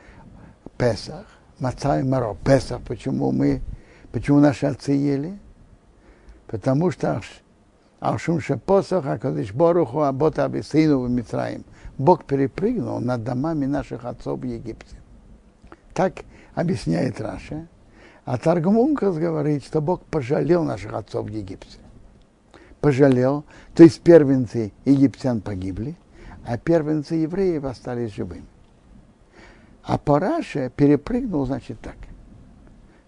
Песах, 0.78 1.26
маца 1.60 2.02
и 2.02 2.04
марор. 2.04 2.36
Песах, 2.44 2.82
почему 2.82 3.32
мы, 3.32 3.62
почему 4.12 4.42
наши 4.42 4.66
отцы 4.66 4.92
ели? 4.92 5.40
Потому 6.46 6.92
что 6.92 7.22
Алшум 8.02 8.42
Шепосах, 8.42 9.06
Акадыш 9.06 9.54
Боруху, 9.54 10.02
Абота 10.02 10.44
Абисейну 10.44 11.00
в 11.00 11.10
Митраим. 11.10 11.64
Бог 11.98 12.26
перепрыгнул 12.26 13.00
над 13.00 13.24
домами 13.24 13.66
наших 13.66 14.04
отцов 14.04 14.42
в 14.42 14.44
Египте. 14.44 14.98
Так 15.94 16.26
объясняет 16.54 17.22
Раша. 17.22 17.70
А 18.26 18.38
Таргмункас 18.38 19.16
говорит, 19.16 19.64
что 19.64 19.80
Бог 19.80 20.04
пожалел 20.04 20.66
наших 20.66 20.94
отцов 20.94 21.28
в 21.28 21.32
Египте. 21.32 21.78
Пожалел, 22.82 23.46
то 23.74 23.84
есть 23.84 24.02
первенцы 24.02 24.74
египтян 24.84 25.40
погибли, 25.40 25.96
а 26.46 26.58
первенцы 26.58 27.16
евреев 27.16 27.64
остались 27.64 28.14
живыми. 28.14 28.44
А 29.86 30.00
Параша 30.00 30.70
перепрыгнул, 30.70 31.46
значит, 31.46 31.80
так. 31.80 31.96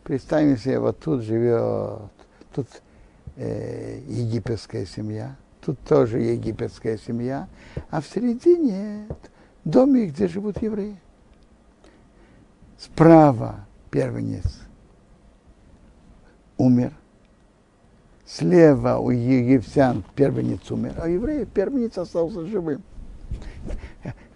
Представим 0.04 0.58
себе, 0.58 0.80
вот 0.80 1.00
тут 1.00 1.24
живет, 1.24 2.12
тут 2.54 2.68
э, 3.36 4.00
египетская 4.08 4.86
семья, 4.86 5.36
тут 5.60 5.80
тоже 5.80 6.20
египетская 6.20 6.98
семья, 6.98 7.48
а 7.90 8.00
в 8.00 8.06
середине 8.08 9.08
домик, 9.66 10.14
где 10.14 10.28
живут 10.28 10.62
евреи. 10.62 10.98
Справа 12.78 13.66
первенец 13.90 14.62
умер. 16.58 16.94
Слева 18.26 18.98
у 18.98 19.10
египтян 19.10 20.04
первенец 20.16 20.70
умер, 20.70 20.94
а 20.98 21.10
евреи 21.10 21.46
первенец 21.46 21.98
остался 21.98 22.46
живым. 22.46 22.84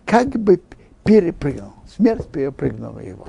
Как 0.05 0.29
бы 0.29 0.59
перепрыгнул, 1.03 1.73
смерть 1.87 2.27
перепрыгнула 2.27 2.99
его. 2.99 3.27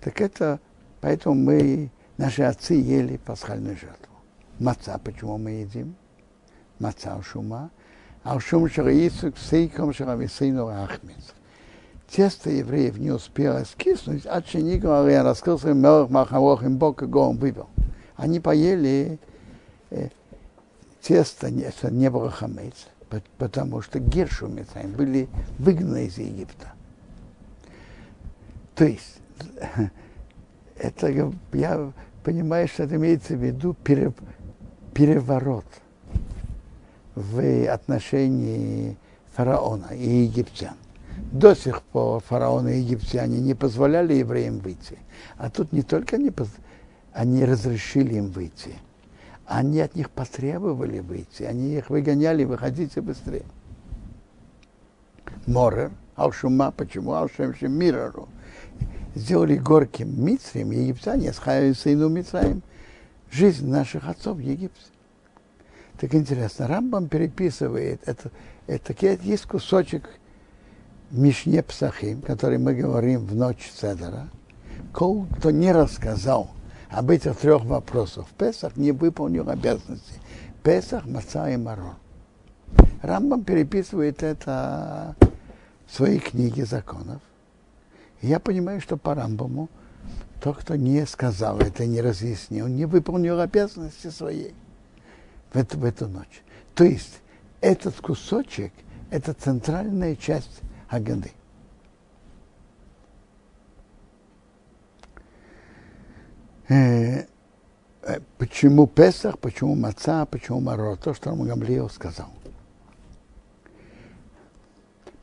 Так 0.00 0.20
это, 0.20 0.60
поэтому 1.00 1.34
мы, 1.34 1.90
наши 2.16 2.42
отцы 2.42 2.74
ели 2.74 3.18
пасхальную 3.18 3.76
жертву. 3.76 4.14
Маца, 4.58 4.98
почему 5.02 5.38
мы 5.38 5.50
едим? 5.50 5.94
Маца 6.78 7.20
шума. 7.22 7.70
Алшум 8.22 8.68
Шараисук 8.68 9.38
Сейком 9.38 9.92
Шарамисейну 9.94 10.68
Ахмец. 10.68 11.34
Тесто 12.10 12.50
евреев 12.50 12.98
не 12.98 13.10
успело 13.10 13.62
скиснуть, 13.64 14.26
а 14.26 14.42
Ченигу 14.42 14.88
я 15.08 15.22
раскрылся 15.22 15.72
Мелах 15.72 16.10
Махалох 16.10 16.62
им 16.64 16.76
Бог 16.76 17.00
он 17.02 17.38
выпил. 17.38 17.68
Они 18.16 18.40
поели 18.40 19.18
э, 19.90 20.08
тесто, 21.00 21.46
это 21.46 21.90
не 21.90 22.10
было 22.10 22.30
хамец, 22.30 22.88
потому 23.38 23.82
что 23.82 23.98
Гершумицы 23.98 24.86
были 24.86 25.28
выгнаны 25.58 26.06
из 26.06 26.18
Египта. 26.18 26.72
То 28.74 28.84
есть, 28.84 29.20
это 30.76 31.08
я 31.52 31.92
понимаю, 32.22 32.68
что 32.68 32.84
это 32.84 32.96
имеется 32.96 33.34
в 33.34 33.44
виду 33.44 33.74
переворот 34.94 35.66
в 37.14 37.66
отношении 37.72 38.96
фараона 39.34 39.88
и 39.92 40.08
египтян. 40.24 40.74
До 41.32 41.54
сих 41.54 41.82
пор 41.82 42.22
фараон 42.22 42.68
и 42.68 42.78
египтяне 42.78 43.40
не 43.40 43.54
позволяли 43.54 44.14
евреям 44.14 44.58
выйти. 44.58 44.98
А 45.36 45.50
тут 45.50 45.72
не 45.72 45.82
только 45.82 46.16
они, 46.16 46.32
они 47.12 47.44
разрешили 47.44 48.14
им 48.14 48.30
выйти, 48.30 48.74
они 49.50 49.80
от 49.80 49.96
них 49.96 50.10
потребовали 50.10 51.00
выйти, 51.00 51.42
они 51.42 51.74
их 51.74 51.90
выгоняли, 51.90 52.44
выходите 52.44 53.00
быстрее. 53.00 53.44
Морер, 55.46 55.90
Алшума, 56.14 56.70
почему 56.70 57.14
Алшем 57.14 57.52
Мирару? 57.60 58.28
Сделали 59.16 59.56
горьким 59.56 60.24
Мицрем, 60.24 60.70
египтяне, 60.70 61.32
с 61.32 61.78
сыну 61.80 62.08
Мицраем, 62.08 62.62
жизнь 63.32 63.68
наших 63.68 64.08
отцов 64.08 64.36
в 64.36 64.40
Египте. 64.40 64.84
Так 65.98 66.14
интересно, 66.14 66.68
Рамбам 66.68 67.08
переписывает, 67.08 68.02
это, 68.06 68.30
это 68.68 68.94
есть 69.00 69.46
кусочек 69.46 70.08
Мишне 71.10 71.64
Псахим, 71.64 72.22
который 72.22 72.58
мы 72.58 72.72
говорим 72.72 73.26
в 73.26 73.34
ночь 73.34 73.72
Цедера. 73.74 74.28
Кто 74.92 75.50
не 75.50 75.72
рассказал 75.72 76.50
об 76.90 77.10
этих 77.10 77.36
трех 77.36 77.64
вопросах, 77.64 78.26
Песах 78.36 78.76
не 78.76 78.92
выполнил 78.92 79.48
обязанности. 79.48 80.20
Песах, 80.62 81.06
Маца 81.06 81.48
и 81.50 81.56
Марон. 81.56 81.94
Рамбам 83.02 83.44
переписывает 83.44 84.22
это 84.22 85.16
в 85.86 85.94
своей 85.94 86.18
книге 86.18 86.64
законов. 86.64 87.22
Я 88.20 88.38
понимаю, 88.38 88.80
что 88.80 88.96
по 88.96 89.14
Рамбаму 89.14 89.68
тот, 90.40 90.58
кто 90.58 90.76
не 90.76 91.06
сказал 91.06 91.58
это, 91.60 91.86
не 91.86 92.00
разъяснил, 92.00 92.66
не 92.66 92.84
выполнил 92.84 93.40
обязанности 93.40 94.08
своей 94.08 94.54
в 95.52 95.56
эту, 95.56 95.78
в 95.78 95.84
эту 95.84 96.08
ночь. 96.08 96.42
То 96.74 96.84
есть 96.84 97.20
этот 97.60 97.96
кусочек– 97.96 98.72
это 99.10 99.32
центральная 99.32 100.16
часть 100.16 100.60
Агады. 100.88 101.32
Э, 106.70 107.26
э, 108.02 108.20
почему 108.38 108.86
Песах, 108.86 109.40
почему 109.40 109.74
Маца, 109.74 110.24
почему 110.24 110.60
Маро, 110.60 110.94
то, 110.94 111.12
что 111.14 111.30
Рамгамлио 111.30 111.88
сказал. 111.88 112.30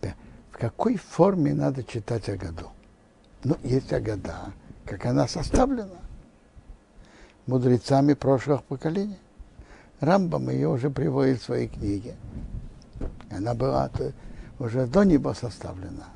В 0.01 0.59
какой 0.59 0.97
форме 0.97 1.53
надо 1.53 1.83
читать 1.83 2.27
Агаду? 2.29 2.71
Ну, 3.43 3.55
есть 3.63 3.93
Агада, 3.93 4.51
как 4.85 5.05
она 5.05 5.27
составлена 5.27 6.01
мудрецами 7.45 8.13
прошлых 8.13 8.63
поколений. 8.63 9.19
Рамбам 10.01 10.49
ее 10.49 10.67
уже 10.67 10.89
приводит 10.89 11.41
в 11.41 11.45
своей 11.45 11.67
книге. 11.67 12.15
Она 13.31 13.53
была 13.53 13.89
уже 14.59 14.85
до 14.85 15.03
него 15.03 15.33
составлена. 15.33 16.07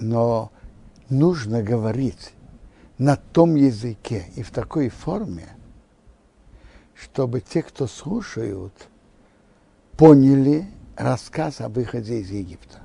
Но 0.00 0.50
нужно 1.08 1.62
говорить 1.62 2.32
на 2.98 3.16
том 3.16 3.54
языке 3.54 4.26
и 4.36 4.42
в 4.42 4.50
такой 4.50 4.88
форме, 4.88 5.48
чтобы 6.94 7.40
те, 7.40 7.62
кто 7.62 7.86
слушают, 7.86 8.88
поняли 9.96 10.66
рассказ 10.96 11.60
о 11.60 11.68
выходе 11.68 12.20
из 12.20 12.30
Египта. 12.30 12.80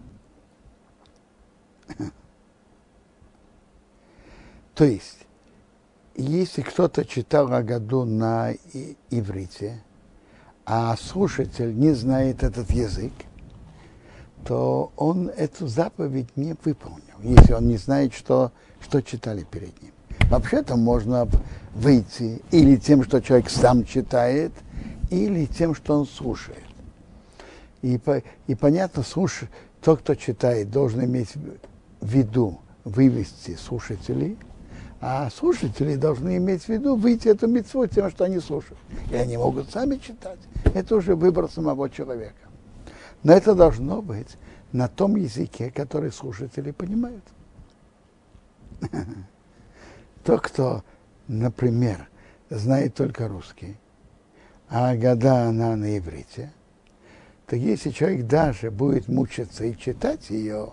То 4.76 4.84
есть 4.86 5.20
если 6.20 6.62
кто-то 6.64 7.06
читал 7.06 7.54
Агаду 7.54 8.04
на 8.04 8.52
иврите, 9.10 9.82
а 10.66 10.96
слушатель 10.98 11.74
не 11.74 11.94
знает 11.94 12.44
этот 12.44 12.70
язык, 12.72 13.14
то 14.46 14.92
он 14.96 15.30
эту 15.30 15.68
заповедь 15.68 16.36
не 16.36 16.56
выполнил, 16.64 17.02
если 17.22 17.54
он 17.54 17.68
не 17.68 17.78
знает, 17.78 18.14
что, 18.14 18.52
что 18.82 19.02
читали 19.02 19.46
перед 19.50 19.82
ним. 19.82 19.92
Вообще-то 20.30 20.76
можно 20.76 21.28
выйти 21.74 22.42
или 22.52 22.76
тем, 22.76 23.04
что 23.04 23.22
человек 23.22 23.50
сам 23.50 23.86
читает, 23.86 24.52
или 25.10 25.46
тем, 25.46 25.76
что 25.76 26.00
он 26.00 26.06
слушает. 26.06 26.64
И, 27.82 28.00
и 28.48 28.56
понятно, 28.56 29.04
слуш, 29.04 29.44
тот, 29.82 30.00
кто 30.00 30.16
читает, 30.16 30.70
должен 30.70 31.04
иметь 31.06 31.34
в 31.34 32.08
виду 32.08 32.60
вывести 32.84 33.56
слушателей– 33.56 34.38
а 35.02 35.30
слушатели 35.30 35.96
должны 35.96 36.38
иметь 36.38 36.64
в 36.64 36.70
виду 36.70 36.96
выйти 36.96 37.30
эту 37.30 37.48
митцву 37.48 37.88
тем, 37.88 38.10
что 38.10 38.26
они 38.26 38.40
слушают. 38.40 38.78
И 39.12 39.16
они 39.16 39.38
могут 39.38 39.72
сами 39.72 39.96
читать. 39.96 40.40
Это 40.74 40.96
уже 40.96 41.16
выбор 41.16 41.50
самого 41.50 41.90
человека. 41.90 42.36
Но 43.24 43.34
это 43.34 43.54
должно 43.56 44.02
быть 44.02 44.38
на 44.72 44.88
том 44.88 45.16
языке, 45.16 45.72
который 45.72 46.12
слушатели 46.12 46.72
понимают. 46.72 47.24
Тот, 50.24 50.42
кто, 50.42 50.84
например, 51.28 52.08
знает 52.50 52.96
только 52.96 53.28
русский, 53.28 53.78
а 54.70 54.96
года 54.96 55.48
она 55.48 55.76
на 55.76 55.98
иврите, 55.98 56.54
то 57.48 57.56
если 57.56 57.90
человек 57.90 58.28
даже 58.28 58.70
будет 58.70 59.08
мучиться 59.08 59.66
и 59.66 59.76
читать 59.76 60.30
ее, 60.30 60.70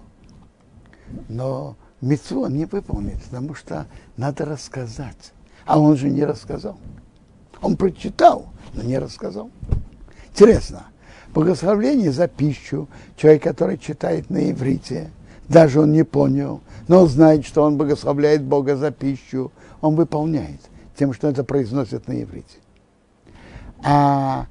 но 1.28 1.76
митцву 2.00 2.42
он 2.42 2.56
не 2.56 2.66
выполнит, 2.66 3.22
потому 3.24 3.54
что 3.54 3.86
надо 4.16 4.44
рассказать. 4.44 5.32
А 5.64 5.80
он 5.80 5.96
же 5.96 6.10
не 6.10 6.24
рассказал. 6.24 6.78
Он 7.62 7.76
прочитал, 7.76 8.48
но 8.74 8.82
не 8.82 8.98
рассказал. 8.98 9.50
Интересно, 10.28 10.86
благословление 11.36 12.12
за 12.12 12.28
пищу, 12.28 12.88
человек, 13.14 13.42
который 13.42 13.76
читает 13.76 14.30
на 14.30 14.50
иврите, 14.50 15.10
даже 15.50 15.82
он 15.82 15.92
не 15.92 16.02
понял, 16.02 16.62
но 16.88 17.02
он 17.02 17.08
знает, 17.08 17.44
что 17.44 17.62
он 17.62 17.76
благословляет 17.76 18.42
Бога 18.42 18.74
за 18.74 18.90
пищу, 18.90 19.52
он 19.82 19.96
выполняет 19.96 20.62
тем, 20.98 21.12
что 21.12 21.28
это 21.28 21.44
произносит 21.44 22.08
на 22.08 22.22
иврите. 22.22 22.56
А 23.84 24.46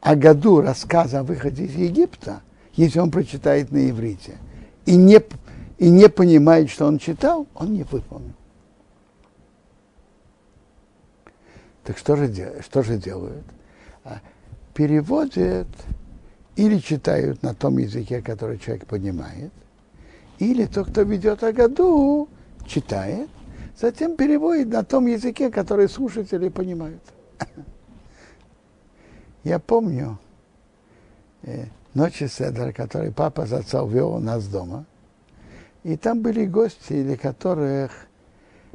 о 0.00 0.16
году 0.16 0.62
рассказа 0.62 1.20
о 1.20 1.22
выходе 1.22 1.64
из 1.64 1.74
Египта, 1.74 2.40
если 2.72 2.98
он 2.98 3.10
прочитает 3.10 3.70
на 3.70 3.90
иврите 3.90 4.38
и 4.86 4.96
не 4.96 5.20
и 5.76 5.90
не 5.90 6.08
понимает, 6.08 6.70
что 6.70 6.86
он 6.86 6.98
читал, 6.98 7.46
он 7.54 7.74
не 7.74 7.82
выполнил. 7.82 8.32
Так 11.84 11.98
что 11.98 12.16
же, 12.16 12.32
что 12.62 12.82
же 12.82 12.96
делают? 12.96 13.44
А, 14.02 14.20
переводят 14.72 15.68
или 16.56 16.78
читают 16.78 17.42
на 17.42 17.54
том 17.54 17.78
языке, 17.78 18.20
который 18.20 18.58
человек 18.58 18.86
понимает, 18.86 19.52
или 20.38 20.66
тот, 20.66 20.90
кто 20.90 21.02
ведет 21.02 21.42
Агаду, 21.44 22.28
читает, 22.66 23.28
затем 23.78 24.16
переводит 24.16 24.68
на 24.68 24.84
том 24.84 25.06
языке, 25.06 25.50
который 25.50 25.88
слушатели 25.88 26.48
понимают. 26.48 27.02
Я 29.44 29.58
помню 29.58 30.18
э, 31.42 31.66
ночи 31.94 32.26
Седра, 32.26 32.72
который 32.72 33.12
папа 33.12 33.46
за 33.46 33.58
отца 33.58 33.82
увел 33.82 34.14
у 34.14 34.18
нас 34.18 34.46
дома– 34.46 34.84
и 35.86 35.96
там 35.96 36.20
были 36.20 36.46
гости, 36.46 37.00
для 37.04 37.16
которых 37.16 37.92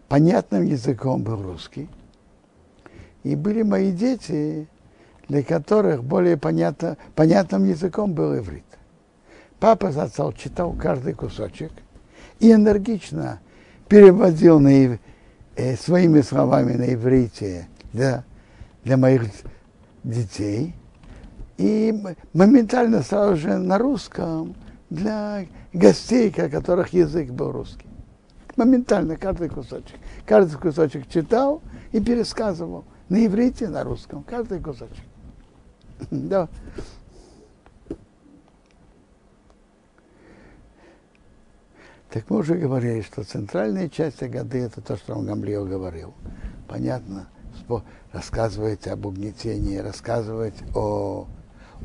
понятным 0.07 0.63
языком 0.63 1.23
был 1.23 1.43
русский. 1.43 1.89
И 3.23 3.35
были 3.35 3.63
мои 3.63 3.91
дети, 3.91 4.65
для 5.27 5.43
которых 5.43 6.03
более 6.03 6.37
понятно, 6.37 6.97
понятным 7.15 7.65
языком 7.65 8.13
был 8.13 8.37
иврит. 8.37 8.65
Папа 9.59 9.91
зацал 9.91 10.33
читал 10.33 10.73
каждый 10.73 11.13
кусочек 11.13 11.71
и 12.39 12.51
энергично 12.51 13.39
переводил 13.87 14.59
на, 14.59 14.97
э, 15.55 15.75
своими 15.75 16.21
словами 16.21 16.73
на 16.73 16.93
иврите 16.93 17.67
для, 17.93 18.23
для 18.83 18.97
моих 18.97 19.23
детей. 20.03 20.75
И 21.57 21.93
моментально 22.33 23.03
сразу 23.03 23.35
же 23.35 23.57
на 23.57 23.77
русском 23.77 24.55
для 24.89 25.45
гостей, 25.73 26.33
о 26.37 26.49
которых 26.49 26.91
язык 26.93 27.29
был 27.29 27.51
русский. 27.51 27.87
Моментально 28.55 29.15
каждый 29.15 29.49
кусочек. 29.49 29.95
Каждый 30.25 30.57
кусочек 30.57 31.07
читал 31.07 31.61
и 31.91 31.99
пересказывал 31.99 32.83
На 33.09 33.25
иврите, 33.25 33.67
на 33.67 33.83
русском, 33.83 34.23
каждый 34.23 34.59
кусочек. 34.59 35.03
Да. 36.11 36.49
Так 42.09 42.29
мы 42.29 42.39
уже 42.39 42.55
говорили, 42.55 43.01
что 43.01 43.23
центральная 43.23 43.87
часть 43.87 44.21
годы 44.21 44.59
это 44.59 44.81
то, 44.81 44.97
что 44.97 45.15
он 45.15 45.25
Гамлио 45.25 45.63
говорил. 45.63 46.13
Понятно, 46.67 47.29
рассказывать 48.11 48.85
об 48.87 49.05
угнетении, 49.05 49.77
рассказывать 49.77 50.55
о 50.75 51.25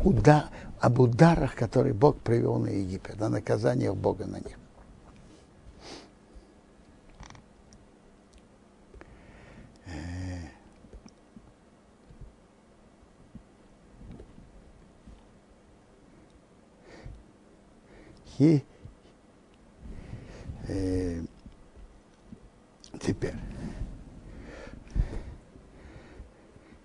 уда, 0.02 0.46
об 0.80 0.98
ударах, 0.98 1.54
которые 1.54 1.94
Бог 1.94 2.18
привел 2.18 2.58
на 2.58 2.68
Египет, 2.68 3.22
о 3.22 3.28
наказаниях 3.28 3.94
Бога 3.94 4.26
на 4.26 4.38
них. 4.38 4.56
И 18.38 18.62
э, 20.68 21.22
теперь 23.00 23.34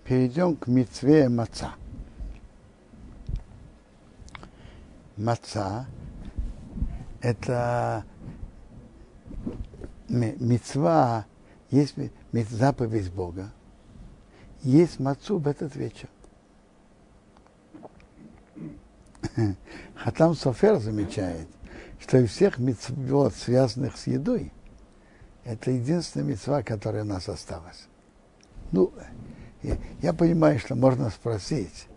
перейдем 0.04 0.56
к 0.56 0.66
мецве 0.66 1.28
маца. 1.28 1.74
Маца– 5.16 5.86
это 7.20 8.04
мецва, 10.08 11.26
есть 11.70 11.94
заповедь 12.50 13.12
Бога, 13.12 13.52
есть 14.62 14.98
мацу 14.98 15.38
в 15.38 15.46
этот 15.46 15.76
вечер. 15.76 16.08
Хатам 19.94 20.34
Софер 20.34 20.78
замечает, 20.78 21.48
что 22.00 22.18
из 22.18 22.30
всех 22.30 22.58
митцвот, 22.58 23.34
связанных 23.34 23.96
с 23.96 24.06
едой, 24.06 24.52
это 25.44 25.70
единственная 25.70 26.26
мецва, 26.26 26.62
которая 26.62 27.02
у 27.02 27.06
нас 27.06 27.28
осталась. 27.28 27.86
Ну, 28.70 28.92
я 30.00 30.12
понимаю, 30.12 30.58
что 30.58 30.74
можно 30.74 31.10
спросить, 31.10 31.88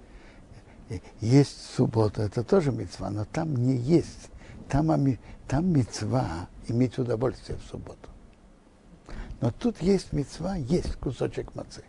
есть 1.19 1.74
суббота, 1.76 2.24
это 2.24 2.43
тоже 2.43 2.71
мецва, 2.71 3.10
но 3.10 3.26
там 3.26 3.56
не 3.56 3.76
есть. 3.76 4.30
Там, 4.69 4.91
там 5.48 5.67
мецва 5.71 6.48
иметь 6.67 6.98
удовольствие 6.98 7.58
в 7.58 7.69
субботу. 7.69 8.10
Но 9.41 9.52
тут 9.52 9.82
есть 9.82 10.12
мецва, 10.12 10.56
есть 10.56 10.95
кусочек 10.95 11.54
мацы. 11.56 11.84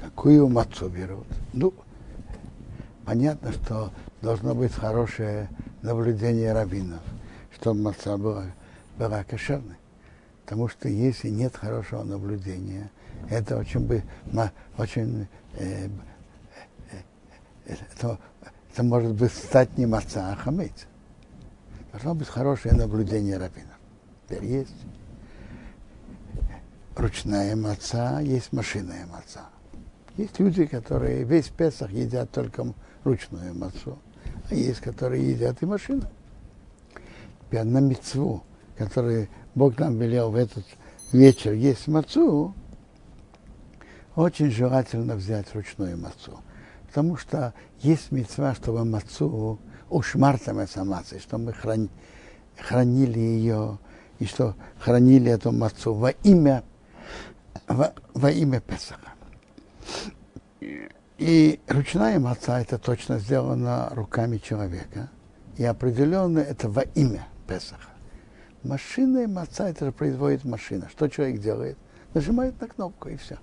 Какую 0.00 0.48
мацу 0.48 0.88
берут? 0.88 1.26
Ну, 1.52 1.74
понятно, 3.04 3.52
что 3.52 3.90
должно 4.22 4.54
быть 4.54 4.72
хорошее 4.72 5.48
наблюдение 5.82 6.52
раввинов, 6.52 7.00
чтобы 7.54 7.82
маца 7.82 8.16
была, 8.16 8.46
была 8.96 9.24
кошерной. 9.24 9.76
Потому 10.44 10.68
что 10.68 10.88
если 10.88 11.28
нет 11.28 11.56
хорошего 11.56 12.04
наблюдения, 12.04 12.90
это 13.28 13.56
очень 13.56 13.80
бы, 13.80 14.02
очень, 14.78 15.26
э, 15.54 15.88
э, 17.66 17.74
это, 17.96 18.18
это 18.72 18.82
может 18.82 19.14
быть 19.14 19.32
стать 19.32 19.76
не 19.76 19.86
маца, 19.86 20.32
а 20.32 20.36
хамец. 20.36 20.86
Должно 21.92 22.14
быть 22.14 22.28
хорошее 22.28 22.74
наблюдение 22.74 23.36
раввинов. 23.36 23.78
Теперь 24.28 24.44
есть 24.44 24.76
ручная 26.96 27.56
маца, 27.56 28.20
есть 28.20 28.52
машинная 28.52 29.06
маца. 29.06 29.46
Есть 30.18 30.40
люди, 30.40 30.66
которые 30.66 31.22
весь 31.22 31.46
Песах 31.46 31.92
едят 31.92 32.32
только 32.32 32.74
ручную 33.04 33.54
мацу, 33.54 33.96
а 34.50 34.54
есть, 34.54 34.80
которые 34.80 35.30
едят 35.30 35.62
и 35.62 35.66
машину. 35.66 36.02
Теперь 37.46 37.62
на 37.62 37.78
мецву, 37.78 38.42
который 38.76 39.30
Бог 39.54 39.78
нам 39.78 39.96
велел 39.96 40.32
в 40.32 40.34
этот 40.34 40.64
вечер 41.12 41.52
есть 41.52 41.86
мацу, 41.86 42.52
очень 44.16 44.50
желательно 44.50 45.14
взять 45.14 45.54
ручную 45.54 45.96
мацу. 45.96 46.40
Потому 46.88 47.16
что 47.16 47.54
есть 47.80 48.10
мецва, 48.10 48.56
чтобы 48.56 48.84
мацу 48.84 49.60
ушмартам 49.88 50.66
самацей, 50.66 51.20
что 51.20 51.38
мы 51.38 51.52
храни, 51.52 51.90
хранили 52.56 53.20
ее, 53.20 53.78
и 54.18 54.24
что 54.26 54.56
хранили 54.80 55.30
эту 55.30 55.52
мацу 55.52 55.94
во 55.94 56.10
имя, 56.10 56.64
во, 57.68 57.94
во 58.14 58.32
имя 58.32 58.60
Песаха. 58.60 59.12
И 61.18 61.60
ручная 61.66 62.20
маца 62.20 62.60
это 62.60 62.78
точно 62.78 63.18
сделано 63.18 63.88
руками 63.90 64.38
человека. 64.38 65.10
И 65.56 65.64
определенно 65.64 66.38
это 66.38 66.68
во 66.68 66.82
имя 66.82 67.26
Песаха. 67.48 67.90
Машинная 68.62 69.26
маца 69.26 69.68
это 69.68 69.86
же 69.86 69.92
производит 69.92 70.44
машина. 70.44 70.88
Что 70.88 71.08
человек 71.08 71.40
делает? 71.40 71.76
Нажимает 72.14 72.60
на 72.60 72.68
кнопку 72.68 73.08
и 73.08 73.16
все. 73.16 73.38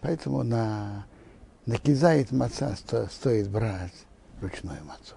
Поэтому 0.00 0.42
на, 0.42 1.06
на 1.66 1.78
кизает 1.78 2.30
маца 2.30 2.76
сто, 2.76 3.06
стоит 3.06 3.48
брать 3.48 4.06
ручную 4.40 4.84
мацу. 4.84 5.16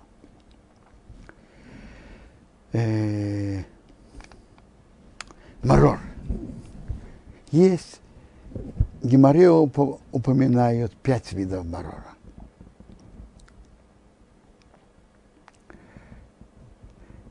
Э, 2.73 3.63
марор. 5.63 5.99
Есть 7.51 8.01
Гемора 9.01 9.51
упоминают 9.51 10.93
пять 10.97 11.31
видов 11.33 11.65
марора. 11.65 12.05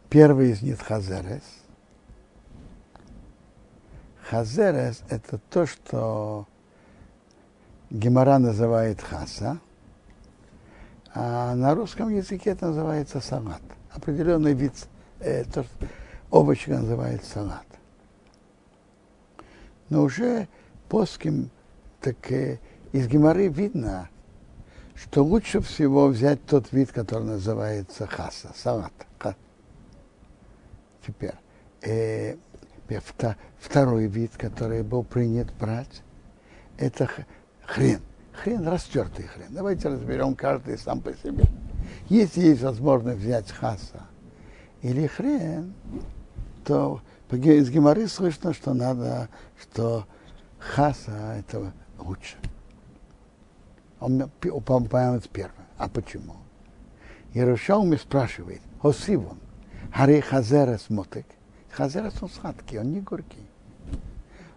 Первый 0.09 0.53
из 0.53 0.63
них 0.63 0.81
חזרת. 0.81 1.43
חזרת– 4.23 5.03
это 5.11 5.39
то, 5.51 5.67
что 5.67 6.47
Гемора 7.91 8.39
называет 8.39 9.01
хаса, 9.01 9.59
а 11.15 11.55
на 11.55 11.75
русском 11.75 12.09
языке 12.09 12.51
это 12.51 12.69
называется 12.69 13.21
салат. 13.21 13.63
Определенный 13.93 14.55
вид, 14.55 14.73
э, 15.21 15.45
то, 15.45 15.65
овощи 16.31 16.71
называется 16.71 17.31
салат. 17.31 17.67
Но 19.89 20.03
уже 20.03 20.49
плоским 20.89 21.51
так 22.01 22.31
э, 22.31 22.59
из 22.93 23.09
Геморы 23.09 23.49
видно, 23.49 24.09
что 24.95 25.23
лучше 25.23 25.61
всего 25.61 26.09
взять 26.09 26.45
тот 26.47 26.73
вид, 26.73 26.93
который 26.93 27.25
называется 27.25 28.07
хаса, 28.07 28.53
салат. 28.57 28.93
Теперь, 31.07 31.35
э, 31.83 32.37
второй 33.59 34.07
вид, 34.07 34.33
который 34.37 34.83
был 34.83 35.05
принят 35.05 35.53
брать, 35.59 36.03
это 36.77 37.09
хрен. 37.65 38.01
Хрен, 38.33 38.69
растертый 38.69 39.27
хрен. 39.27 39.49
Давайте 39.51 39.89
разберем 39.89 40.35
каждый 40.35 40.79
сам 40.79 41.01
по 41.01 41.13
себе. 41.15 41.45
Если 42.09 42.43
есть 42.43 42.63
возможность 42.63 43.21
взять 43.21 43.51
хаса 43.51 44.07
или 44.83 45.07
хрен, 45.07 45.73
то 46.65 47.01
из 47.31 47.71
Геморы 47.71 48.07
слышно, 48.07 48.53
что 48.53 48.75
надо, 48.75 49.29
что 49.61 50.07
хаса 50.59 51.37
это 51.39 51.73
лучше. 51.99 52.37
Он 54.01 54.31
упоминает 54.45 55.29
первое. 55.29 55.67
А 55.77 55.89
почему? 55.89 56.37
Иерушалми 57.35 57.97
спрашивает, 57.97 58.61
Хосивон, 58.81 59.39
Хари 59.93 60.21
Хазерес 60.21 60.91
мотек. 60.91 61.27
Хазерес 61.71 62.23
он 62.23 62.29
сладкий, 62.29 62.79
он 62.79 62.93
не 62.93 63.01
горький. 63.01 63.47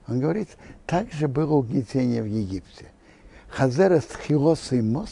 Он 0.08 0.20
говорит, 0.20 0.50
так 0.86 1.12
же 1.12 1.28
было 1.28 1.54
угнетение 1.56 2.24
в 2.24 2.26
Египте. 2.26 2.92
Хазерес 3.50 4.08
хилос 4.26 4.72
и 4.72 4.82
в 4.82 5.08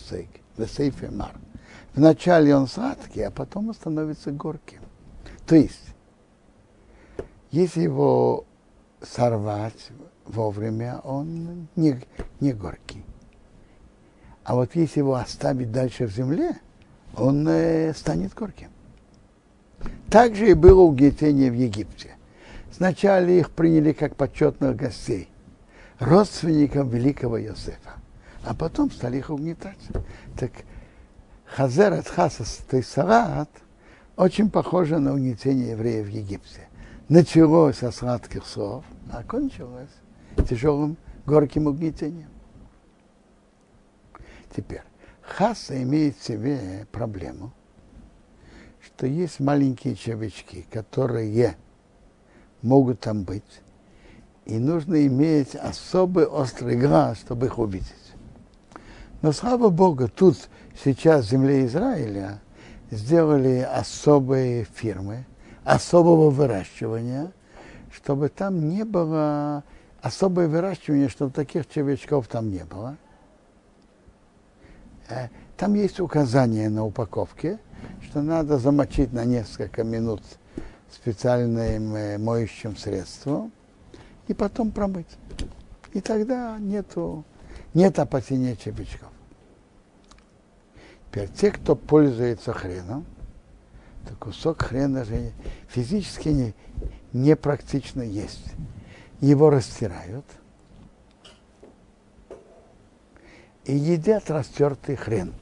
сейфе 0.65 1.09
мар. 1.11 1.33
Вначале 1.93 2.55
он 2.55 2.67
сладкий, 2.67 3.21
а 3.21 3.31
потом 3.31 3.69
он 3.69 3.73
становится 3.73 4.31
горьким. 4.31 4.81
То 5.45 5.55
есть, 5.55 5.95
если 7.51 7.81
его 7.81 8.45
сорвать, 9.01 9.89
вовремя, 10.29 10.99
он 11.03 11.67
не, 11.75 11.99
не 12.39 12.53
горький. 12.53 13.03
А 14.43 14.55
вот 14.55 14.75
если 14.75 14.99
его 14.99 15.15
оставить 15.15 15.71
дальше 15.71 16.07
в 16.07 16.11
земле, 16.11 16.57
он 17.15 17.47
э, 17.47 17.93
станет 17.93 18.33
горьким. 18.33 18.69
Так 20.09 20.35
же 20.35 20.49
и 20.49 20.53
было 20.53 20.81
угнетение 20.81 21.51
в 21.51 21.55
Египте. 21.55 22.15
Сначала 22.71 23.25
их 23.25 23.51
приняли 23.51 23.91
как 23.91 24.15
почетных 24.15 24.75
гостей, 24.75 25.29
родственников 25.99 26.87
великого 26.87 27.41
Иосифа. 27.41 27.93
а 28.43 28.53
потом 28.53 28.89
стали 28.91 29.17
их 29.17 29.29
угнетать. 29.29 29.77
Так 30.37 30.51
Хазер 31.45 31.93
от 31.93 32.07
Хасас 32.07 32.59
Тейсарат 32.69 33.49
очень 34.15 34.49
похоже 34.49 34.99
на 34.99 35.13
угнетение 35.13 35.71
евреев 35.71 36.07
в 36.07 36.09
Египте. 36.09 36.67
Началось 37.09 37.77
со 37.77 37.91
сладких 37.91 38.45
слов, 38.45 38.85
а 39.11 39.23
кончилось 39.23 39.89
тяжелым 40.47 40.97
горьким 41.25 41.67
угнетением. 41.67 42.29
Теперь, 44.55 44.81
Хаса 45.21 45.81
имеет 45.83 46.17
в 46.17 46.23
себе 46.23 46.87
проблему, 46.91 47.53
что 48.81 49.05
есть 49.05 49.39
маленькие 49.39 49.95
червячки, 49.95 50.65
которые 50.71 51.55
могут 52.61 52.99
там 52.99 53.23
быть, 53.23 53.61
и 54.45 54.57
нужно 54.57 55.05
иметь 55.05 55.55
особый 55.55 56.25
острый 56.25 56.77
глаз, 56.77 57.19
чтобы 57.19 57.45
их 57.45 57.59
увидеть. 57.59 57.93
Но 59.21 59.31
слава 59.31 59.69
Богу, 59.69 60.07
тут 60.07 60.49
сейчас 60.83 61.25
в 61.25 61.29
земле 61.29 61.65
Израиля 61.65 62.41
сделали 62.89 63.59
особые 63.59 64.63
фирмы, 64.63 65.25
особого 65.63 66.29
выращивания, 66.31 67.31
чтобы 67.91 68.29
там 68.29 68.69
не 68.69 68.85
было 68.85 69.63
особое 70.01 70.47
выращивание, 70.47 71.09
чтобы 71.09 71.31
таких 71.31 71.67
червячков 71.67 72.27
там 72.27 72.49
не 72.49 72.63
было. 72.63 72.97
Э, 75.09 75.27
там 75.57 75.73
есть 75.73 75.99
указание 75.99 76.69
на 76.69 76.85
упаковке, 76.85 77.59
что 78.03 78.21
надо 78.21 78.57
замочить 78.57 79.11
на 79.11 79.25
несколько 79.25 79.83
минут 79.83 80.21
специальным 80.91 81.95
э, 81.95 82.17
моющим 82.17 82.75
средством 82.77 83.51
и 84.27 84.33
потом 84.33 84.71
промыть. 84.71 85.17
И 85.93 86.01
тогда 86.01 86.57
нету, 86.59 87.25
нет 87.73 87.99
опасения 87.99 88.55
червячков. 88.55 89.09
Теперь 91.07 91.29
те, 91.29 91.51
кто 91.51 91.75
пользуется 91.75 92.53
хреном, 92.53 93.05
то 94.07 94.15
кусок 94.15 94.61
хрена 94.61 95.03
же 95.03 95.31
физически 95.67 96.29
не, 96.29 96.53
непрактично 97.13 98.03
есть. 98.03 98.53
Его 99.21 99.49
растирают 99.49 100.25
и 103.65 103.75
едят 103.75 104.31
растертый 104.31 104.95
хрен. 104.95 105.33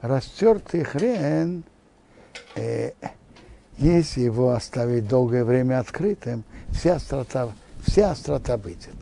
Растертый 0.00 0.84
хрен, 0.84 1.64
э, 2.54 2.92
если 3.76 4.22
его 4.22 4.52
оставить 4.52 5.06
долгое 5.06 5.44
время 5.44 5.80
открытым, 5.80 6.44
вся 6.70 6.96
острота, 6.96 7.52
вся 7.86 8.12
острота 8.12 8.56
выйдет. 8.56 8.94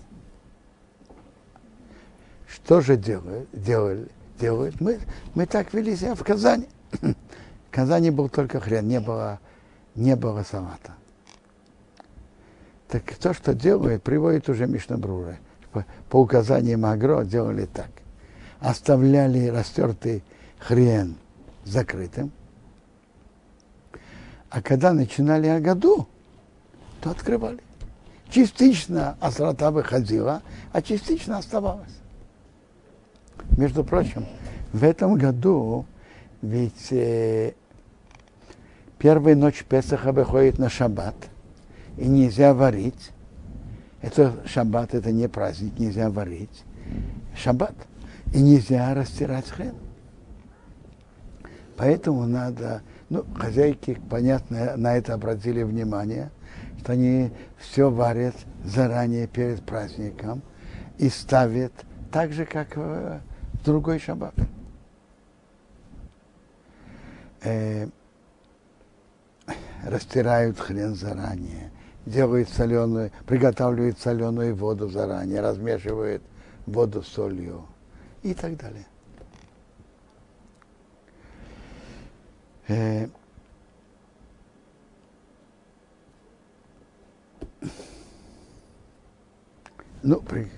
Что 2.49 2.81
же 2.81 2.97
делают? 2.97 3.49
делают, 3.53 4.11
делают? 4.41 4.81
Мы, 4.81 4.99
мы 5.35 5.47
так 5.47 5.73
вели 5.75 5.95
себя 5.95 6.15
в 6.15 6.25
Казани. 6.25 6.69
в 7.01 7.71
Казани 7.71 8.11
был 8.11 8.29
только 8.29 8.59
хрен, 8.59 8.89
не 8.89 8.99
было, 9.01 9.39
не 9.95 10.17
было 10.17 10.43
салата. 10.43 10.95
Так 12.95 13.17
то, 13.17 13.35
что 13.35 13.55
делают, 13.55 14.05
приводит 14.05 14.49
уже 14.49 14.69
Мишнабрура. 14.69 15.39
По, 15.73 15.85
по 16.09 16.21
указаниям 16.21 16.87
Агро 16.87 17.25
делали 17.25 17.67
так. 17.67 17.91
Оставляли 18.61 19.49
растертый 19.49 20.23
хрен 20.61 21.17
закрытым. 21.65 22.31
А 24.49 24.63
когда 24.63 24.93
начинали 24.93 25.49
о 25.49 25.59
году, 25.59 26.07
то 27.01 27.11
открывали. 27.11 27.59
Частично 28.31 29.17
острота 29.19 29.73
выходила, 29.73 30.43
а 30.71 30.81
частично 30.81 31.39
оставалась. 31.39 31.99
Между 33.57 33.83
прочим, 33.83 34.25
в 34.73 34.85
этом 34.85 35.17
году 35.17 35.85
ведь 36.43 36.93
э, 36.93 37.55
первая 38.99 39.35
ночь 39.35 39.65
Песаха 39.65 40.13
выходит 40.13 40.61
на 40.61 40.71
шаббат, 40.71 41.17
и 41.97 42.07
нельзя 42.07 42.55
варить. 42.55 43.11
Это 44.03 44.35
шаббат, 44.47 44.95
это 44.95 45.13
не 45.13 45.29
праздник, 45.29 45.79
нельзя 45.79 46.11
варить. 46.11 46.65
Шаббат. 47.37 47.75
И 48.33 48.43
нельзя 48.43 48.93
растирать 48.95 49.49
хрен. 49.49 49.75
Поэтому 51.77 52.27
надо, 52.27 52.83
ну, 53.09 53.25
хозяйки, 53.37 53.99
понятно, 54.11 54.77
на 54.77 54.97
это 54.97 55.15
обратили 55.15 55.63
внимание, 55.63 56.31
что 56.81 56.93
они 56.93 57.31
все 57.59 57.91
варят 57.91 58.35
заранее 58.65 59.27
перед 59.27 59.65
праздником 59.65 60.43
и 60.99 61.09
ставят 61.09 61.73
так 62.13 62.33
же, 62.33 62.45
как 62.45 62.77
в 62.77 63.21
другой 63.65 63.99
шаббат. 63.99 64.35
Э, 67.43 67.89
растирают 69.85 70.59
хрен 70.59 70.95
заранее, 70.95 71.71
делают 72.07 72.49
соленую, 72.49 73.11
приготавливают 73.27 73.99
соленую 73.99 74.55
воду 74.55 74.89
заранее, 74.89 75.41
размешивают 75.41 76.23
воду 76.67 77.03
с 77.03 77.09
солью 77.09 77.67
и 78.23 78.35
так 78.35 78.57
далее. 78.57 78.87
Э, 82.67 83.09
ну, 90.03 90.21
при, 90.21 90.51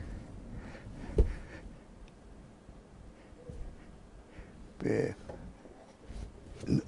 э, 4.81 5.15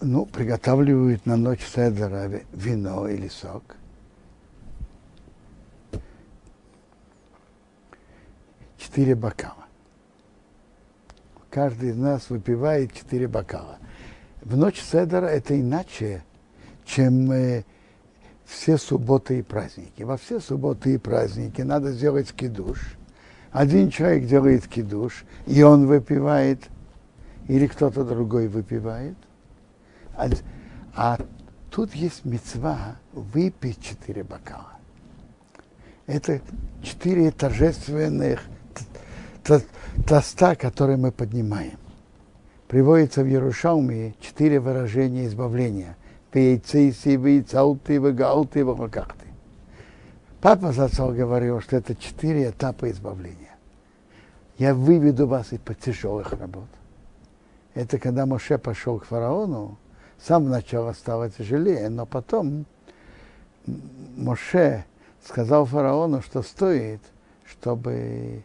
ну, 0.01 0.27
приготавливают 0.27 1.27
на 1.27 1.37
ночь 1.37 1.65
седера 1.65 2.31
вино 2.53 3.09
или 3.09 3.29
сок. 3.29 3.78
Четыре 8.79 9.15
бокала. 9.15 9.67
Каждый 11.51 11.91
из 11.91 11.97
нас 11.97 12.31
выпивает 12.31 12.95
четыре 12.95 13.29
бокала 13.29 13.79
в 14.49 14.57
ночь 14.57 14.81
Седера 14.81 15.27
это 15.27 15.61
иначе, 15.61 16.23
чем 16.87 17.31
э, 17.33 17.65
все 18.47 18.79
субботы 18.79 19.41
и 19.41 19.43
праздники. 19.43 20.03
Во 20.03 20.17
все 20.17 20.41
субботы 20.41 20.95
и 20.95 20.99
праздники 20.99 21.61
надо 21.61 21.93
сделать 21.93 22.33
кидуш. 22.33 22.97
Один 23.51 23.91
человек 23.91 24.27
делает 24.27 24.67
кидуш, 24.67 25.25
и 25.47 25.63
он 25.63 25.87
выпивает, 25.87 26.69
или 27.47 27.67
кто-то 27.67 28.05
другой 28.05 28.49
выпивает. 28.49 29.17
А, 30.17 30.29
а 30.95 31.19
тут 31.71 31.95
есть 31.95 32.25
мецва 32.25 32.97
выпить 33.13 33.83
четыре 33.83 34.23
бокала. 34.23 34.73
Это 36.07 36.41
четыре 36.83 37.31
торжественных 37.31 38.41
тоста, 40.07 40.55
которые 40.55 40.97
мы 40.97 41.13
поднимаем 41.13 41.79
приводится 42.69 43.25
в 43.25 43.27
Ярушалме 43.27 44.15
четыре 44.21 44.61
выражения 44.61 45.27
избавления. 45.27 45.97
Папа 50.41 50.73
Зацал 50.73 51.13
говорил, 51.13 51.61
что 51.61 51.77
это 51.77 51.97
четыре 51.97 52.51
этапа 52.51 52.91
избавления. 52.91 53.57
Я 54.59 54.75
выведу 54.75 55.27
вас 55.27 55.53
из-под 55.53 55.79
тяжелых 55.81 56.33
работ. 56.33 56.69
Это 57.75 57.99
когда 57.99 58.27
Моше 58.27 58.59
пошел 58.59 58.99
к 58.99 59.07
фараону, 59.07 59.79
с 60.21 60.27
самого 60.27 60.51
начала 60.51 60.93
стало 60.93 61.31
тяжелее, 61.31 61.89
но 61.89 62.07
потом 62.07 62.67
Моше 64.17 64.85
сказал 65.25 65.65
фараону, 65.65 66.23
что 66.23 66.43
стоит, 66.43 67.01
чтобы 67.47 68.43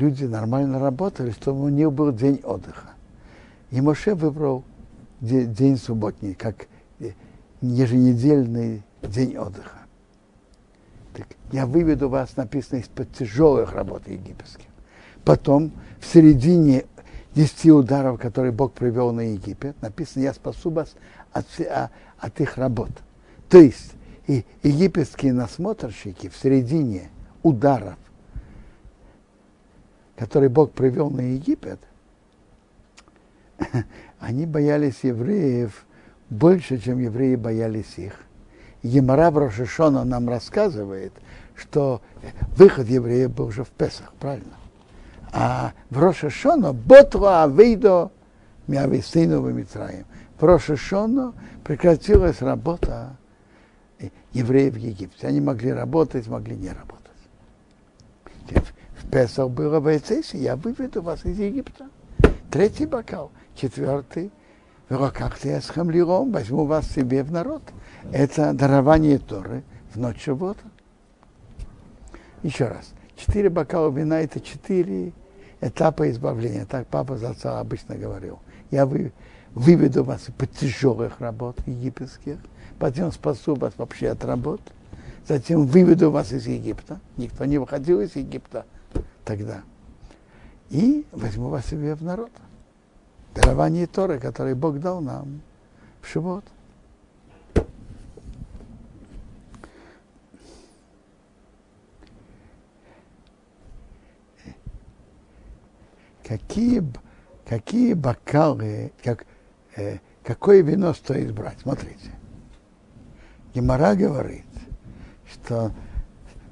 люди 0.00 0.24
нормально 0.24 0.78
работали, 0.78 1.30
чтобы 1.30 1.64
у 1.64 1.68
них 1.68 1.92
был 1.92 2.12
день 2.12 2.40
отдыха. 2.42 2.90
И 3.70 3.80
Моше 3.80 4.14
выбрал 4.14 4.64
день, 5.20 5.76
субботний, 5.76 6.34
как 6.34 6.66
еженедельный 7.60 8.82
день 9.02 9.36
отдыха. 9.36 9.78
Так, 11.14 11.26
я 11.52 11.66
выведу 11.66 12.08
вас, 12.08 12.36
написано, 12.36 12.78
из-под 12.78 13.12
тяжелых 13.12 13.72
работ 13.74 14.08
египетских. 14.08 14.66
Потом, 15.24 15.72
в 16.00 16.06
середине 16.06 16.86
десяти 17.34 17.70
ударов, 17.70 18.18
которые 18.18 18.52
Бог 18.52 18.72
привел 18.72 19.12
на 19.12 19.32
Египет, 19.32 19.80
написано, 19.82 20.22
я 20.22 20.32
спасу 20.32 20.70
вас 20.70 20.94
от, 21.32 21.46
от, 21.60 21.90
от 22.18 22.40
их 22.40 22.56
работ. 22.56 22.90
То 23.48 23.58
есть, 23.58 23.92
и 24.26 24.44
египетские 24.62 25.32
насмотрщики 25.32 26.28
в 26.28 26.36
середине 26.36 27.10
ударов 27.42 27.96
который 30.20 30.50
Бог 30.50 30.72
привел 30.72 31.08
на 31.08 31.22
Египет, 31.32 31.80
они 34.20 34.44
боялись 34.44 34.98
евреев 35.02 35.86
больше, 36.28 36.76
чем 36.76 36.98
евреи 36.98 37.36
боялись 37.36 37.94
их. 37.96 38.12
Емара 38.82 39.30
Рошишона 39.30 40.04
нам 40.04 40.28
рассказывает, 40.28 41.14
что 41.56 42.02
выход 42.54 42.86
евреев 42.86 43.30
был 43.30 43.46
уже 43.46 43.64
в 43.64 43.70
Песах, 43.70 44.12
правильно? 44.20 44.56
А 45.32 45.72
в 45.88 45.98
Рошашона 45.98 46.74
Ботла 46.74 47.44
Авейдо 47.44 48.10
Миависейну 48.66 49.40
Митраем. 49.50 50.04
В 50.38 50.44
Рошашона 50.44 51.32
прекратилась 51.64 52.42
работа 52.42 53.16
евреев 54.34 54.74
в 54.74 54.78
Египте. 54.78 55.26
Они 55.26 55.40
могли 55.40 55.72
работать, 55.72 56.28
могли 56.28 56.56
не 56.56 56.68
работать. 56.68 57.09
Песах 59.10 59.50
было 59.50 59.80
в 59.80 59.94
Эцесе, 59.94 60.38
я 60.38 60.56
выведу 60.56 61.02
вас 61.02 61.24
из 61.24 61.38
Египта. 61.38 61.88
Третий 62.50 62.86
бокал, 62.86 63.32
четвертый, 63.56 64.30
в 64.88 64.96
руках 64.96 65.38
ты 65.38 65.60
с 65.60 65.68
хамлиром, 65.68 66.32
возьму 66.32 66.64
вас 66.64 66.88
себе 66.88 67.22
в 67.24 67.32
народ. 67.32 67.62
Это 68.12 68.52
дарование 68.52 69.18
Торы 69.18 69.62
в 69.92 69.98
ночь 69.98 70.24
суббота. 70.24 70.62
Еще 72.42 72.66
раз. 72.66 72.92
Четыре 73.16 73.50
бокала 73.50 73.90
вина– 73.90 74.20
это 74.22 74.40
четыре 74.40 75.12
этапа 75.60 76.10
избавления. 76.10 76.64
Так 76.64 76.86
папа 76.86 77.16
за 77.16 77.30
отца 77.30 77.60
обычно 77.60 77.96
говорил. 77.96 78.38
Я 78.70 78.86
вы, 78.86 79.12
выведу 79.54 80.04
вас 80.04 80.28
из 80.28 80.58
тяжелых 80.58 81.20
работ 81.20 81.56
египетских, 81.66 82.38
потом 82.78 83.12
спасу 83.12 83.54
вас 83.56 83.74
вообще 83.76 84.08
от 84.08 84.24
работ, 84.24 84.60
затем 85.26 85.66
выведу 85.66 86.10
вас 86.10 86.32
из 86.32 86.46
Египта. 86.46 87.00
Никто 87.16 87.44
не 87.44 87.58
выходил 87.58 88.00
из 88.00 88.16
Египта 88.16 88.64
тогда. 89.24 89.62
И 90.70 91.06
возьму 91.12 91.48
вас 91.48 91.66
себе 91.66 91.94
в 91.94 92.02
народ. 92.02 92.30
Дарование 93.34 93.86
Торы, 93.86 94.18
которое 94.18 94.54
Бог 94.54 94.80
дал 94.80 95.00
нам 95.00 95.40
в 96.00 96.06
Шивот. 96.08 96.44
Какие, 106.24 106.84
какие 107.44 107.94
бокалы, 107.94 108.92
как, 109.02 109.26
э, 109.74 109.98
какое 110.22 110.62
вино 110.62 110.94
стоит 110.94 111.32
брать? 111.32 111.58
Смотрите. 111.60 112.12
Гемора 113.52 113.96
говорит, 113.96 114.44
что 115.28 115.72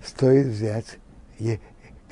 стоит 0.04 0.48
взять, 0.48 0.98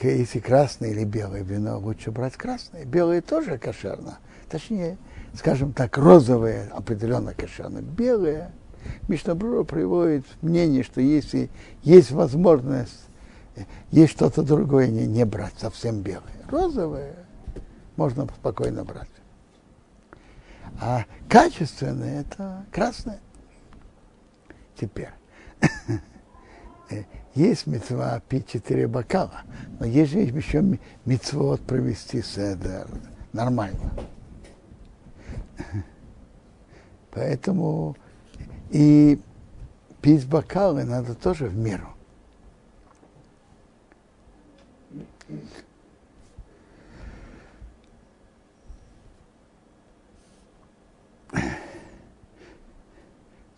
если 0.03 0.41
красное 0.41 0.91
или 0.91 1.05
белое 1.05 1.43
вино, 1.43 1.79
лучше 1.79 2.11
брать 2.11 2.35
красное. 2.35 2.85
Белое 2.85 3.23
тоже 3.23 3.59
кошерно. 3.59 4.19
Точнее, 4.49 4.99
скажем 5.35 5.73
так, 5.73 5.97
розовое 5.97 6.69
определенно 6.73 7.35
кошерно. 7.35 7.81
Белое, 7.81 8.53
Мишнабрура 9.09 9.65
приводит 9.65 10.25
мнение, 10.43 10.83
что 10.83 11.01
если 11.01 11.51
есть 11.83 12.11
возможность, 12.11 13.07
есть 13.91 14.13
что-то 14.13 14.43
другое, 14.43 14.89
не, 14.89 15.07
не 15.07 15.25
брать 15.25 15.55
совсем 15.59 16.03
белое. 16.03 16.23
Розовое 16.49 17.15
можно 17.97 18.27
спокойно 18.27 18.85
брать. 18.85 19.09
А 20.81 21.05
качественное 21.29 22.21
это 22.21 22.67
красное. 22.71 23.21
Теперь. 24.79 25.11
есть 27.37 27.67
мецва 27.67 28.21
пить 28.29 28.49
четыре 28.49 28.89
бокала, 28.89 29.43
но 29.79 29.87
есть 29.87 30.13
же 30.13 30.21
еще 30.21 30.65
мецвод 31.05 31.61
провести 31.61 32.23
седер. 32.23 32.89
Нормально. 33.33 33.93
Поэтому 37.11 37.95
и 38.71 39.21
пить 40.01 40.27
бокалы 40.27 40.85
надо 40.85 41.15
тоже 41.15 41.47
в 41.47 41.57
меру. 41.57 41.89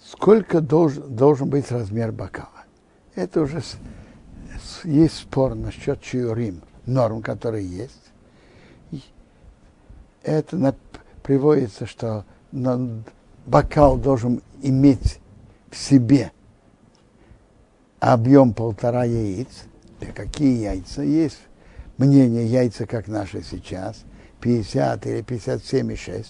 Сколько 0.00 0.60
должен, 0.60 1.14
должен 1.14 1.48
быть 1.48 1.70
размер 1.70 2.10
бокала? 2.10 2.57
Это 3.18 3.40
уже 3.40 3.60
с, 3.62 3.76
с, 4.62 4.84
есть 4.84 5.16
спор 5.16 5.56
насчет 5.56 6.00
чиурим, 6.00 6.62
норм, 6.86 7.20
которые 7.20 7.66
есть. 7.66 8.00
Это 10.22 10.56
на, 10.56 10.72
приводится, 11.24 11.84
что 11.84 12.24
на, 12.52 13.02
бокал 13.44 13.96
должен 13.96 14.40
иметь 14.62 15.18
в 15.68 15.76
себе 15.76 16.30
объем 17.98 18.54
полтора 18.54 19.02
яиц. 19.02 19.64
Какие 20.14 20.62
яйца? 20.62 21.02
Есть 21.02 21.40
мнение 21.96 22.46
яйца, 22.46 22.86
как 22.86 23.08
наши 23.08 23.42
сейчас, 23.42 24.04
50 24.40 25.06
или 25.08 25.24
57,6. 25.24 26.24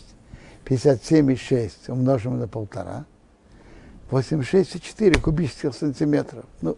57,6 0.65 1.93
умножим 1.93 2.39
на 2.39 2.49
полтора– 2.49 3.05
86,4 4.11 5.21
кубических 5.21 5.75
сантиметров. 5.75 6.45
Ну, 6.63 6.77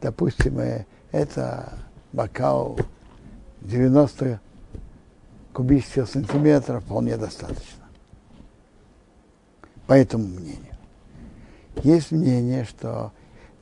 допустим, 0.00 0.58
э, 0.58 0.86
это 1.12 1.72
бокал 2.12 2.78
90 3.60 4.40
кубических 5.52 6.08
сантиметров 6.08 6.84
вполне 6.84 7.16
достаточно. 7.16 7.84
По 9.86 9.92
этому 9.92 10.26
мнению. 10.26 10.74
Есть 11.82 12.10
мнение, 12.10 12.64
что 12.64 13.12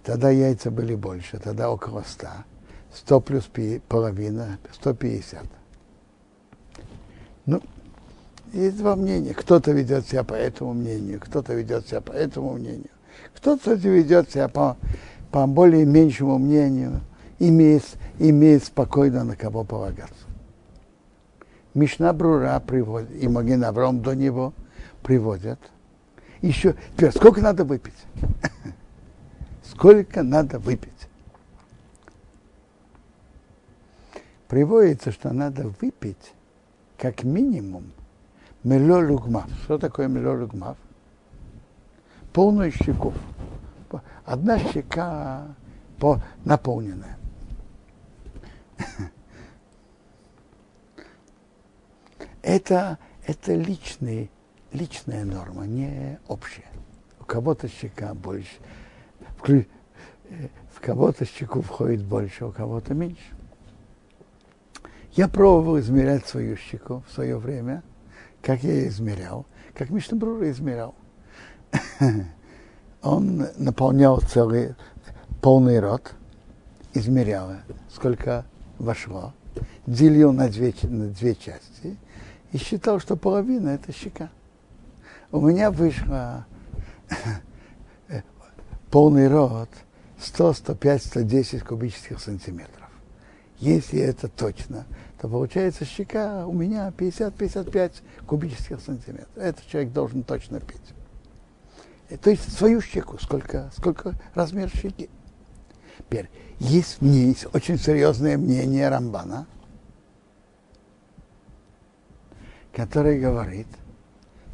тогда 0.03 0.31
яйца 0.31 0.71
были 0.71 0.95
больше, 0.95 1.39
тогда 1.39 1.71
около 1.71 2.05
100. 2.07 2.29
100 2.95 3.21
плюс 3.21 3.51
половина, 3.89 4.59
150. 4.73 5.45
Ну, 7.47 7.63
есть 8.53 8.79
два 8.79 8.97
мнения. 8.97 9.35
Кто-то 9.35 9.73
ведет 9.73 10.07
себя 10.07 10.25
по 10.25 10.35
этому 10.35 10.75
мнению, 10.75 11.21
кто-то 11.21 11.55
ведет 11.55 11.89
себя 11.89 12.01
по 12.01 12.13
этому 12.13 12.55
мнению. 12.55 12.91
Кто-то 13.37 13.75
ведет 13.75 14.31
себя 14.31 14.49
по, 14.49 14.77
по 15.31 15.47
более 15.47 15.85
меньшему 15.85 16.39
мнению, 16.39 17.01
имеет, 17.39 17.85
имеет 18.19 18.65
спокойно 18.65 19.25
на 19.25 19.37
кого 19.37 19.65
полагаться. 19.65 20.15
Мишна 21.75 22.13
Брура 22.13 22.61
приводит, 22.61 23.11
и 23.23 23.29
Маген 23.29 23.65
Авром 23.65 24.03
до 24.03 24.15
него 24.15 24.53
приводят. 25.03 25.59
Еще, 26.43 26.75
теперь, 26.95 27.13
сколько 27.13 27.41
надо 27.41 27.65
выпить? 27.65 27.95
сколько 29.65 30.23
надо 30.23 30.59
выпить? 30.59 30.91
Приводится, 34.49 35.13
что 35.13 35.33
надо 35.33 35.69
выпить 35.81 36.35
как 36.99 37.25
минимум 37.25 37.93
Мело 38.65 39.01
лугмав. 39.01 39.51
Что 39.65 39.79
такое 39.79 40.09
мело 40.09 40.39
лугмав? 40.39 40.77
Полную 42.33 42.71
щеку. 42.71 43.13
Одна 44.25 44.59
щека 44.59 45.55
по, 45.99 46.23
наполненная. 46.45 47.19
Это, 52.43 52.99
это 53.27 53.55
личный, 53.55 54.31
личная 54.73 55.25
норма, 55.25 55.67
не 55.67 56.19
общая. 56.29 56.71
У 57.21 57.25
кого-то 57.25 57.69
щека 57.69 58.15
больше, 58.15 58.57
в 59.43 60.81
кого-то 60.81 61.25
щеку 61.25 61.61
входит 61.61 62.05
больше, 62.05 62.47
у 62.47 62.53
кого-то 62.53 62.95
меньше. 62.95 63.37
Я 65.13 65.29
пробовал 65.29 65.79
измерять 65.81 66.27
свою 66.27 66.57
щеку 66.57 67.03
в 67.09 67.13
свое 67.13 67.37
время– 67.37 67.83
как 68.43 68.63
я 68.63 68.89
измерял, 68.89 69.47
как 69.75 69.91
Мишнабрура 69.91 70.51
измерял. 70.51 70.95
Он 73.03 73.49
наполнял 73.57 74.21
целый 74.21 74.75
полный 75.41 75.81
рот, 75.81 76.13
измерял, 76.95 77.51
сколько 77.91 78.45
вошло, 78.79 79.33
делил 79.87 80.33
на 80.33 80.49
две, 80.49 80.75
на 80.83 81.09
две 81.09 81.35
части 81.35 81.97
и 82.53 82.59
считал, 82.59 83.01
что 83.01 83.17
половина 83.17 83.71
это 83.71 83.93
щека. 83.93 84.31
У 85.31 85.41
меня 85.41 85.71
вышло 85.71 86.47
полный 88.91 89.29
рот 89.29 89.71
100, 90.21 90.53
105, 90.53 91.03
110 91.03 91.63
кубических 91.63 92.21
сантиметров. 92.21 92.82
Если 93.63 94.01
это 94.01 94.27
точно, 94.27 94.87
то 95.21 95.29
получается 95.29 95.85
щека 95.85 96.49
у 96.49 96.53
меня 96.53 96.93
50-55 96.99 97.93
кубических 98.27 98.81
сантиметров. 98.81 99.29
Этот 99.37 99.65
человек 99.69 99.93
должен 99.93 100.25
точно 100.25 100.59
пить. 100.59 100.83
Э, 102.09 102.17
то 102.17 102.31
есть 102.31 102.53
свою 102.53 102.81
щеку, 102.81 103.19
сколько, 103.19 103.71
сколько 103.77 104.15
размер 104.35 104.69
щеки. 104.69 105.09
Теперь, 105.97 106.29
есть 106.59 106.97
есть 107.03 107.47
очень 107.55 107.79
серьезное 107.79 108.37
мнение 108.37 108.89
Рамбана, 108.89 109.47
который 112.73 113.21
говорит, 113.21 113.69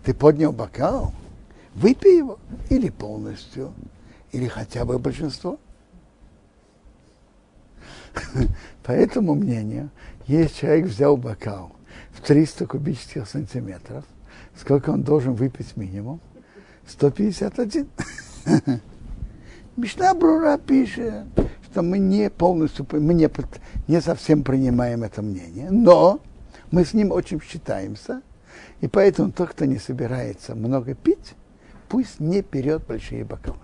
ты 0.04 0.12
поднял 0.12 0.52
бокал, 0.52 1.14
выпей 1.74 2.18
его 2.18 2.38
или 2.68 2.90
полностью, 2.90 3.72
или 4.32 4.48
хотя 4.48 4.84
бы 4.84 4.98
большинство. 4.98 5.58
По 8.82 8.92
этому 8.92 9.34
мнению, 9.34 9.90
если 10.26 10.60
человек 10.60 10.86
взял 10.86 11.16
бокал 11.16 11.72
в 12.12 12.20
300 12.20 12.66
кубических 12.66 13.28
сантиметров, 13.28 14.04
сколько 14.56 14.90
он 14.90 15.02
должен 15.02 15.34
выпить 15.34 15.76
минимум? 15.76 16.20
151. 16.86 17.88
Мишна 19.76 20.14
Брура 20.14 20.58
пишет, 20.58 21.24
что 21.70 21.82
мы 21.82 21.98
не 21.98 22.30
полностью, 22.30 22.86
мы 22.90 23.14
не, 23.14 23.30
не 23.86 24.00
совсем 24.00 24.42
принимаем 24.42 25.04
это 25.04 25.22
мнение, 25.22 25.70
но 25.70 26.20
мы 26.70 26.84
с 26.84 26.94
ним 26.94 27.12
очень 27.12 27.40
считаемся, 27.40 28.22
и 28.80 28.88
поэтому 28.88 29.30
тот, 29.30 29.50
кто 29.50 29.64
не 29.66 29.78
собирается 29.78 30.54
много 30.54 30.94
пить, 30.94 31.34
пусть 31.88 32.20
не 32.20 32.42
берет 32.42 32.86
большие 32.86 33.24
бокалы. 33.24 33.58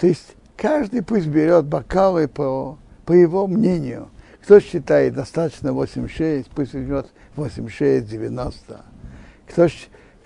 То 0.00 0.06
есть 0.06 0.34
каждый 0.56 1.02
пусть 1.02 1.26
берет 1.26 1.66
бокалы 1.66 2.26
по, 2.26 2.78
по 3.04 3.12
его 3.12 3.46
мнению. 3.46 4.08
Кто 4.42 4.58
считает 4.58 5.12
достаточно 5.12 5.68
8,6, 5.68 6.46
пусть 6.54 6.72
берет 6.74 7.12
8,6, 7.36 8.00
90. 8.00 8.80
Кто, 9.50 9.68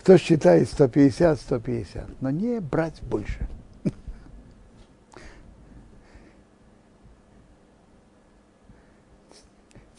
кто 0.01 0.16
считает 0.16 0.68
150, 0.68 1.41
150. 1.41 2.22
Но 2.22 2.31
не 2.31 2.61
брать 2.61 3.03
больше. 3.03 3.49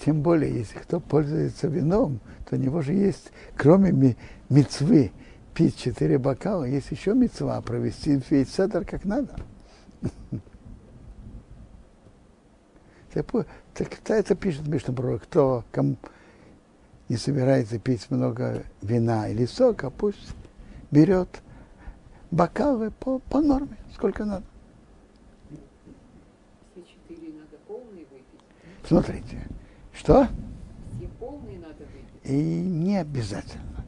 Тем 0.05 0.21
более, 0.21 0.55
если 0.59 0.77
кто 0.77 1.01
пользуется 1.01 1.67
вином, 1.67 2.21
то 2.49 2.55
у 2.55 2.59
него 2.59 2.81
же 2.81 2.93
есть, 2.93 3.33
кроме 3.57 4.15
мецвы, 4.47 5.11
пить 5.53 5.77
четыре 5.77 6.17
бокала, 6.17 6.63
есть 6.63 6.91
еще 6.91 7.13
мецва 7.13 7.59
провести 7.59 8.21
весь 8.29 8.53
седр 8.53 8.85
как 8.85 9.03
надо. 9.03 9.35
Так, 13.75 13.99
это 14.09 14.35
пишет 14.35 14.67
Мишнабрур, 14.67 15.19
кто 15.19 15.65
кому 15.71 15.97
не 17.09 17.17
собирается 17.17 17.77
пить 17.77 18.09
много 18.09 18.63
вина 18.81 19.29
или 19.29 19.45
сока, 19.45 19.89
пусть 19.89 20.33
берет 20.91 21.41
бокалы 22.31 22.91
по, 22.91 23.19
по 23.19 23.41
норме, 23.41 23.77
сколько 23.93 24.25
надо. 24.25 24.45
Все 26.71 26.83
четыре 26.83 27.33
надо 27.33 27.57
полные 27.67 28.05
выпить. 28.05 28.87
Смотрите, 28.87 29.47
что? 29.93 30.27
Все 30.97 31.07
полные 31.19 31.59
надо 31.59 31.83
выпить. 31.83 32.23
И 32.23 32.33
не 32.33 32.97
обязательно. 32.97 33.85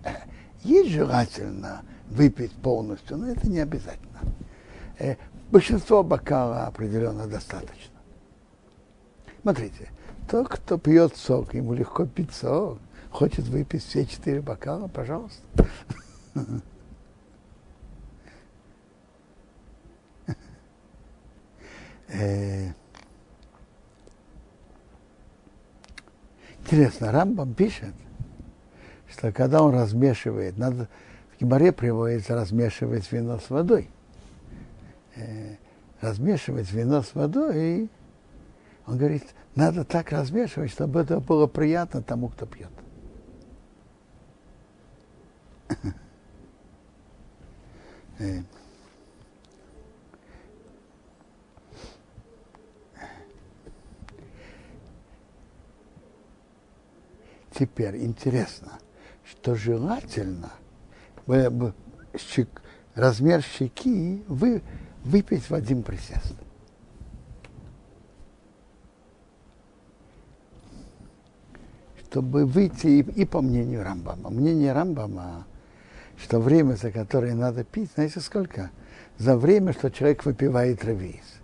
Есть 0.63 0.91
желательно 0.91 1.82
выпить 2.09 2.51
полностью, 2.51 3.18
но 3.18 3.30
это 3.30 3.49
не 3.49 3.59
обязательно. 3.59 4.20
Большинство 5.51 6.03
бокала 6.03 6.65
определенно 6.65 7.25
достаточно. 7.25 7.95
Смотрите, 9.41 9.89
тот, 10.29 10.49
кто 10.49 10.77
пьет 10.77 11.15
сок, 11.15 11.53
ему 11.53 11.73
легко 11.73 12.05
пить 12.05 12.33
сок, 12.33 12.79
хочет 13.11 13.45
выпить 13.45 13.83
все 13.83 14.05
четыре 14.05 14.41
бокала, 14.41 14.87
пожалуйста. 14.87 15.41
Э, 22.09 22.71
интересно, 26.61 27.11
Рамбам 27.11 27.53
пишет, 27.53 27.93
что 29.09 29.33
когда 29.33 29.61
он 29.61 29.73
размешивает, 29.73 30.57
надо 30.57 30.87
в 31.35 31.41
Гимаре 31.41 31.73
приводится 31.73 32.33
размешивать 32.33 33.11
вино 33.11 33.39
с 33.39 33.49
водой 33.49 33.89
э, 35.18 35.55
размешивать 36.01 36.72
вино 36.72 37.01
с 37.01 37.15
водой, 37.15 37.55
и 37.57 37.89
он 38.86 38.97
говорит, 38.97 39.24
надо 39.55 39.84
так 39.84 40.11
размешивать, 40.11 40.72
чтобы 40.72 41.01
это 41.01 41.20
было 41.20 41.47
приятно 41.47 42.01
тому, 42.01 42.30
кто 42.30 42.45
пьет. 42.45 42.72
Э. 48.20 48.41
Теперь 57.51 57.97
интересно, 57.97 58.80
что 59.24 59.53
желательно 59.53 60.51
размер 62.97 63.41
щеки 63.41 64.24
вы, 64.28 64.61
выпить 65.08 65.49
в 65.49 65.53
один 65.53 65.84
присест. 65.84 66.36
Чтобы 72.10 72.45
выйти 72.45 72.88
и, 72.88 72.99
и 73.22 73.26
по 73.26 73.41
мнению 73.41 73.84
Рамбама. 73.84 74.30
Мнение 74.30 74.74
Рамбама, 74.74 75.45
что 76.18 76.39
время, 76.39 76.76
за 76.76 76.91
которое 76.91 77.36
надо 77.36 77.64
пить, 77.64 77.91
знаете 77.95 78.20
сколько? 78.20 78.72
За 79.18 79.38
время, 79.38 79.74
что 79.74 79.91
человек 79.91 80.26
выпивает 80.26 80.84
ревиз. 80.84 81.39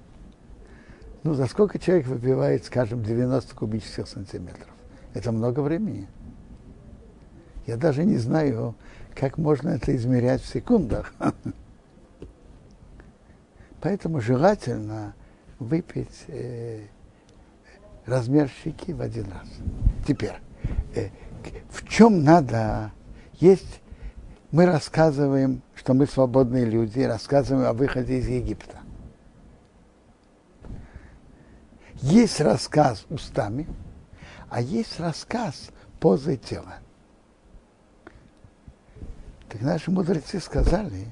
Ну, 1.24 1.34
за 1.34 1.48
сколько 1.48 1.80
человек 1.80 2.08
выпивает, 2.08 2.66
скажем, 2.66 3.04
90 3.04 3.56
кубических 3.56 4.08
сантиметров? 4.08 4.68
Это 5.14 5.32
много 5.32 5.62
времени. 5.62 6.08
Я 7.66 7.78
даже 7.78 8.04
не 8.04 8.18
знаю, 8.18 8.76
как 9.16 9.38
можно 9.38 9.70
это 9.70 9.96
измерять 9.96 10.42
в 10.42 10.48
секундах. 10.48 11.14
Поэтому 13.84 14.22
желательно 14.22 15.14
выпить 15.60 16.24
э, 16.30 16.86
размер 18.06 18.50
щеки 18.64 18.94
в 18.94 19.02
один 19.02 19.26
раз. 19.30 19.50
Теперь, 20.08 20.36
э, 20.96 21.10
в 21.70 21.86
чем 21.90 22.24
надо 22.24 22.94
есть? 23.34 23.82
Мы 24.52 24.68
рассказываем, 24.68 25.62
что 25.76 25.94
мы 25.94 26.08
свободные 26.08 26.64
люди, 26.64 27.02
рассказываем 27.02 27.68
о 27.68 27.74
выходе 27.74 28.20
из 28.20 28.28
Египта. 28.30 28.78
Есть 31.96 32.40
рассказ 32.40 33.06
устами, 33.10 33.68
а 34.50 34.62
есть 34.62 34.98
рассказ 34.98 35.72
позой 36.00 36.38
тела. 36.38 36.76
Так 39.50 39.60
наши 39.60 39.92
мудрецы 39.92 40.40
сказали, 40.40 41.08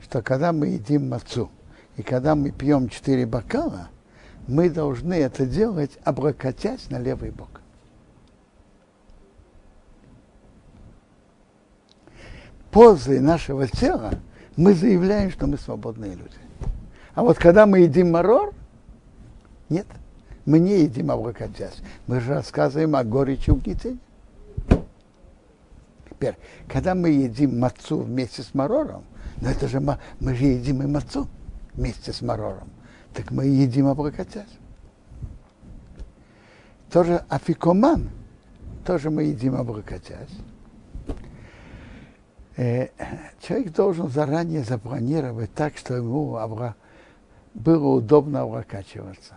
что 0.00 0.22
когда 0.22 0.54
мы 0.54 0.68
едим 0.68 1.10
мацу, 1.10 1.50
и 1.96 2.02
когда 2.02 2.34
мы 2.34 2.50
пьем 2.50 2.88
четыре 2.88 3.26
бокала, 3.26 3.88
мы 4.46 4.68
должны 4.68 5.14
это 5.14 5.46
делать, 5.46 5.92
облокотясь 6.04 6.90
на 6.90 6.98
левый 6.98 7.30
бок. 7.30 7.60
Позой 12.70 13.20
нашего 13.20 13.66
тела 13.66 14.14
мы 14.56 14.74
заявляем, 14.74 15.30
что 15.30 15.46
мы 15.46 15.56
свободные 15.56 16.12
люди. 16.12 16.36
А 17.14 17.22
вот 17.22 17.38
когда 17.38 17.64
мы 17.64 17.80
едим 17.80 18.12
марор, 18.12 18.52
нет, 19.70 19.86
мы 20.44 20.58
не 20.58 20.82
едим 20.82 21.10
облокотясь. 21.10 21.78
Мы 22.06 22.20
же 22.20 22.34
рассказываем 22.34 22.94
о 22.94 23.04
горечи 23.04 23.50
угнетения. 23.50 23.98
Теперь, 26.10 26.36
когда 26.68 26.94
мы 26.94 27.08
едим 27.08 27.58
мацу 27.58 28.00
вместе 28.00 28.42
с 28.42 28.54
марором, 28.54 29.04
но 29.40 29.50
это 29.50 29.66
же 29.66 29.80
мы 29.80 30.34
же 30.34 30.44
едим 30.44 30.82
и 30.82 30.86
мацу 30.86 31.26
вместе 31.76 32.12
с 32.12 32.22
марором, 32.22 32.70
так 33.12 33.30
мы 33.30 33.46
едим 33.46 33.86
облокотясь. 33.86 34.58
Тоже 36.90 37.24
афикоман, 37.28 38.10
тоже 38.84 39.10
мы 39.10 39.24
едим 39.24 39.54
облокотясь. 39.56 40.30
Э, 42.56 42.88
человек 43.40 43.72
должен 43.72 44.08
заранее 44.08 44.62
запланировать 44.64 45.52
так, 45.52 45.76
что 45.76 45.94
ему 45.94 46.38
было 47.54 47.86
удобно 47.88 48.42
облокачиваться. 48.42 49.34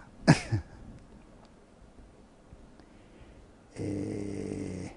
И 3.77 4.91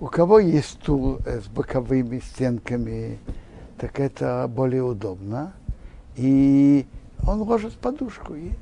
у 0.00 0.06
кого 0.06 0.40
есть 0.40 0.70
стул 0.70 1.18
с 1.24 1.46
боковыми 1.46 2.18
стенками, 2.18 3.18
так 3.78 4.00
это 4.00 4.46
более 4.48 4.82
удобно. 4.82 5.52
И 6.16 6.86
он 7.26 7.42
ложит 7.42 7.74
подушку. 7.74 8.34
И... 8.34 8.52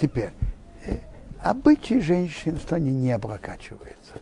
Теперь, 0.00 0.30
э, 0.84 0.98
обычаи 1.40 2.00
женщин, 2.00 2.58
что 2.58 2.76
они 2.76 2.90
не 2.92 3.12
облокачиваются. 3.12 4.20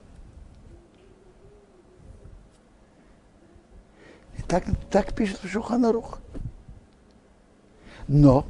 И 4.38 4.42
так, 4.42 4.64
так 4.90 5.14
пишет 5.14 5.40
Шуханарух. 5.44 6.18
Но, 8.08 8.46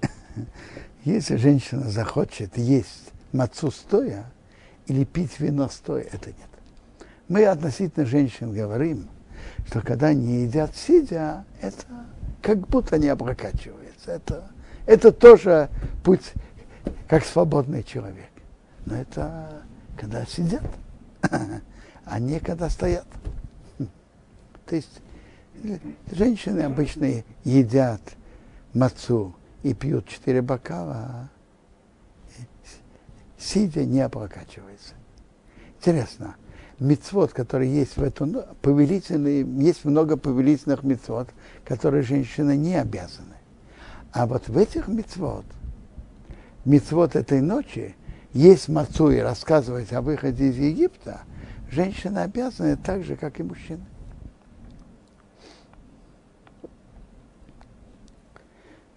если 1.04 1.36
женщина 1.36 1.88
захочет 1.88 2.58
есть 2.58 3.12
мацу 3.32 3.70
стоя 3.70 4.30
или 4.86 5.04
пить 5.04 5.38
вино 5.38 5.68
стоя, 5.68 6.02
это 6.02 6.30
нет. 6.30 6.51
Мы 7.32 7.46
относительно 7.46 8.04
женщин 8.04 8.52
говорим, 8.52 9.08
что 9.66 9.80
когда 9.80 10.08
они 10.08 10.42
едят 10.42 10.76
сидя, 10.76 11.46
это 11.62 11.82
как 12.42 12.58
будто 12.68 12.98
не 12.98 13.08
обракачивается. 13.08 14.10
Это, 14.10 14.50
это 14.84 15.12
тоже 15.12 15.70
путь 16.04 16.34
как 17.08 17.24
свободный 17.24 17.84
человек. 17.84 18.28
Но 18.84 18.96
это 18.96 19.62
когда 19.96 20.26
сидят, 20.26 20.62
а 22.04 22.18
не 22.18 22.38
когда 22.38 22.68
стоят. 22.68 23.06
То 24.66 24.76
есть 24.76 25.00
женщины 26.10 26.60
обычно 26.60 27.24
едят 27.44 28.02
мацу 28.74 29.34
и 29.62 29.72
пьют 29.72 30.06
четыре 30.06 30.42
бокала, 30.42 31.30
сидя 33.38 33.86
не 33.86 34.06
прокачивается. 34.10 34.92
Интересно, 35.78 36.36
мецвод, 36.82 37.32
который 37.32 37.68
есть 37.68 37.96
в 37.96 38.02
эту 38.02 38.44
повелительные, 38.60 39.46
есть 39.64 39.84
много 39.84 40.16
повелительных 40.16 40.82
мецвод, 40.82 41.28
которые 41.64 42.02
женщины 42.02 42.56
не 42.56 42.74
обязаны. 42.74 43.36
А 44.12 44.26
вот 44.26 44.48
в 44.48 44.58
этих 44.58 44.88
мецвод, 44.88 45.44
мецвод 46.64 47.16
этой 47.16 47.40
ночи, 47.40 47.96
есть 48.32 48.68
мацу 48.68 49.10
и 49.10 49.18
рассказывать 49.18 49.92
о 49.92 50.02
выходе 50.02 50.48
из 50.48 50.56
Египта, 50.56 51.20
женщины 51.70 52.18
обязаны 52.18 52.76
так 52.76 53.04
же, 53.04 53.16
как 53.16 53.40
и 53.40 53.42
мужчины. 53.42 53.84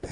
Э, 0.01 0.07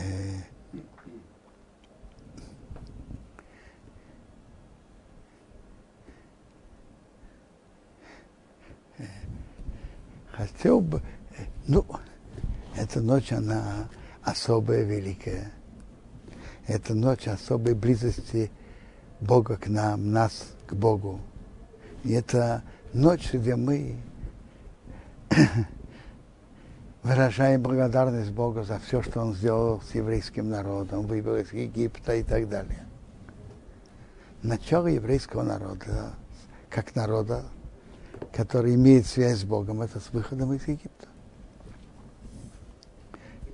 хотел 10.34 10.82
бы, 10.82 11.02
ну, 11.68 11.86
эта 12.76 13.02
ночь, 13.02 13.32
она 13.32 13.88
особая, 14.24 14.84
великая. 14.84 15.52
Это 16.68 16.94
ночь 16.94 17.28
особой 17.28 17.76
близости 17.76 18.52
Бога 19.20 19.58
к 19.58 19.68
нам, 19.68 20.12
нас 20.12 20.48
к 20.66 20.74
Богу. 20.74 21.20
И 22.04 22.14
это 22.14 22.64
ночь, 22.94 23.34
где 23.34 23.56
мы 23.56 23.96
выражаем 27.04 27.62
благодарность 27.62 28.32
Богу 28.32 28.64
за 28.64 28.80
все, 28.80 29.02
что 29.02 29.22
Он 29.22 29.34
сделал 29.36 29.82
с 29.82 29.94
еврейским 29.94 30.50
народом, 30.50 31.06
вывел 31.06 31.36
из 31.36 31.52
Египта 31.54 32.16
и 32.16 32.24
так 32.24 32.50
далее. 32.50 32.86
Начало 34.42 34.88
еврейского 34.88 35.44
народа, 35.44 36.14
как 36.70 36.96
народа, 36.96 37.44
который 38.34 38.74
имеет 38.76 39.06
связь 39.06 39.40
с 39.40 39.44
Богом, 39.44 39.82
это 39.82 40.00
с 40.00 40.12
выходом 40.12 40.54
из 40.54 40.68
Египта. 40.68 41.08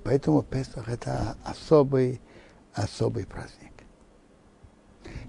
Поэтому 0.02 0.42
Песах 0.42 0.88
это 0.88 1.36
особый, 1.44 2.20
особый 2.72 3.26
праздник. 3.26 3.72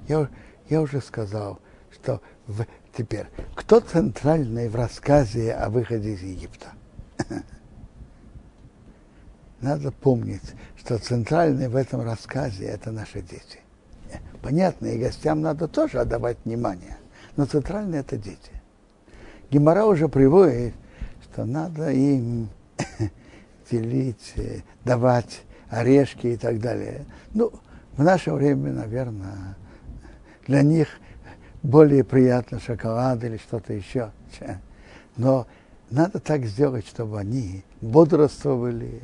Я, 0.08 0.30
я 0.70 0.82
уже 0.82 1.02
сказал, 1.02 1.60
что 1.92 2.22
в, 2.48 2.66
теперь, 2.98 3.28
кто 3.54 3.82
центральный 3.82 4.70
в 4.70 4.76
рассказе 4.76 5.54
о 5.54 5.70
выходе 5.70 6.14
из 6.14 6.22
Египта? 6.22 6.72
Надо 9.60 9.92
помнить, 9.92 10.54
что 10.78 10.98
центральный 10.98 11.68
в 11.68 11.76
этом 11.76 12.02
рассказе 12.02 12.66
это 12.66 12.92
наши 12.92 13.22
дети. 13.22 13.60
Понятно, 14.42 14.88
и 14.88 14.98
гостям 15.00 15.42
надо 15.42 15.68
тоже 15.68 16.00
отдавать 16.00 16.38
внимание, 16.44 16.98
но 17.38 17.46
центральный 17.46 18.00
это 18.00 18.18
дети. 18.18 18.61
Гемора 19.52 19.86
уже 19.86 20.08
приводит, 20.08 20.74
что 21.24 21.44
надо 21.44 21.92
им 21.92 22.50
делить, 23.70 24.34
э, 24.38 24.62
давать 24.86 25.42
орешки 25.70 26.28
и 26.28 26.38
так 26.38 26.60
далее. 26.60 27.06
Ну, 27.34 27.52
в 27.98 28.04
наше 28.04 28.32
время, 28.32 28.72
наверное, 28.72 29.58
для 30.48 30.62
них 30.62 30.88
более 31.64 32.06
приятно 32.06 32.62
шоколад 32.62 33.24
или 33.26 33.36
что-то 33.36 33.74
еще. 33.74 34.12
Но 35.18 35.48
надо 35.90 36.22
так 36.22 36.46
сделать, 36.46 36.88
чтобы 36.88 37.20
они 37.20 37.64
бодрствовали, 37.82 39.02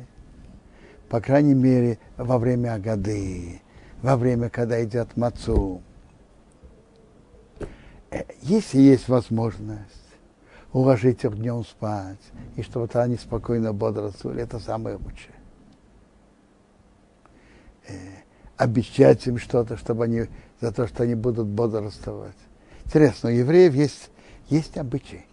по 1.10 1.20
крайней 1.20 1.54
мере, 1.54 1.98
во 2.16 2.38
время 2.38 2.72
Агады, 2.72 3.60
во 4.00 4.16
время, 4.16 4.48
когда 4.48 4.82
идет 4.82 5.14
мацу. 5.14 5.82
Э, 8.10 8.22
если 8.40 8.80
есть 8.80 9.08
возможность, 9.08 9.97
уложить 10.72 11.24
их 11.24 11.36
днем 11.36 11.64
спать, 11.64 12.18
и 12.56 12.62
чтобы 12.62 12.88
они 12.94 13.16
спокойно 13.16 13.72
бодрствовали, 13.72 14.42
это 14.42 14.58
самое 14.58 14.96
лучшее. 14.96 15.34
Э, 17.88 17.94
обещать 18.56 19.26
им 19.26 19.38
что-то, 19.38 19.76
чтобы 19.76 20.04
они, 20.04 20.26
за 20.60 20.72
то, 20.72 20.86
что 20.86 21.04
они 21.04 21.14
будут 21.14 21.46
бодрствовать. 21.46 22.36
Интересно, 22.84 23.30
у 23.30 23.32
евреев 23.32 23.74
есть, 23.74 24.10
есть 24.48 24.76
обычай, 24.76 25.26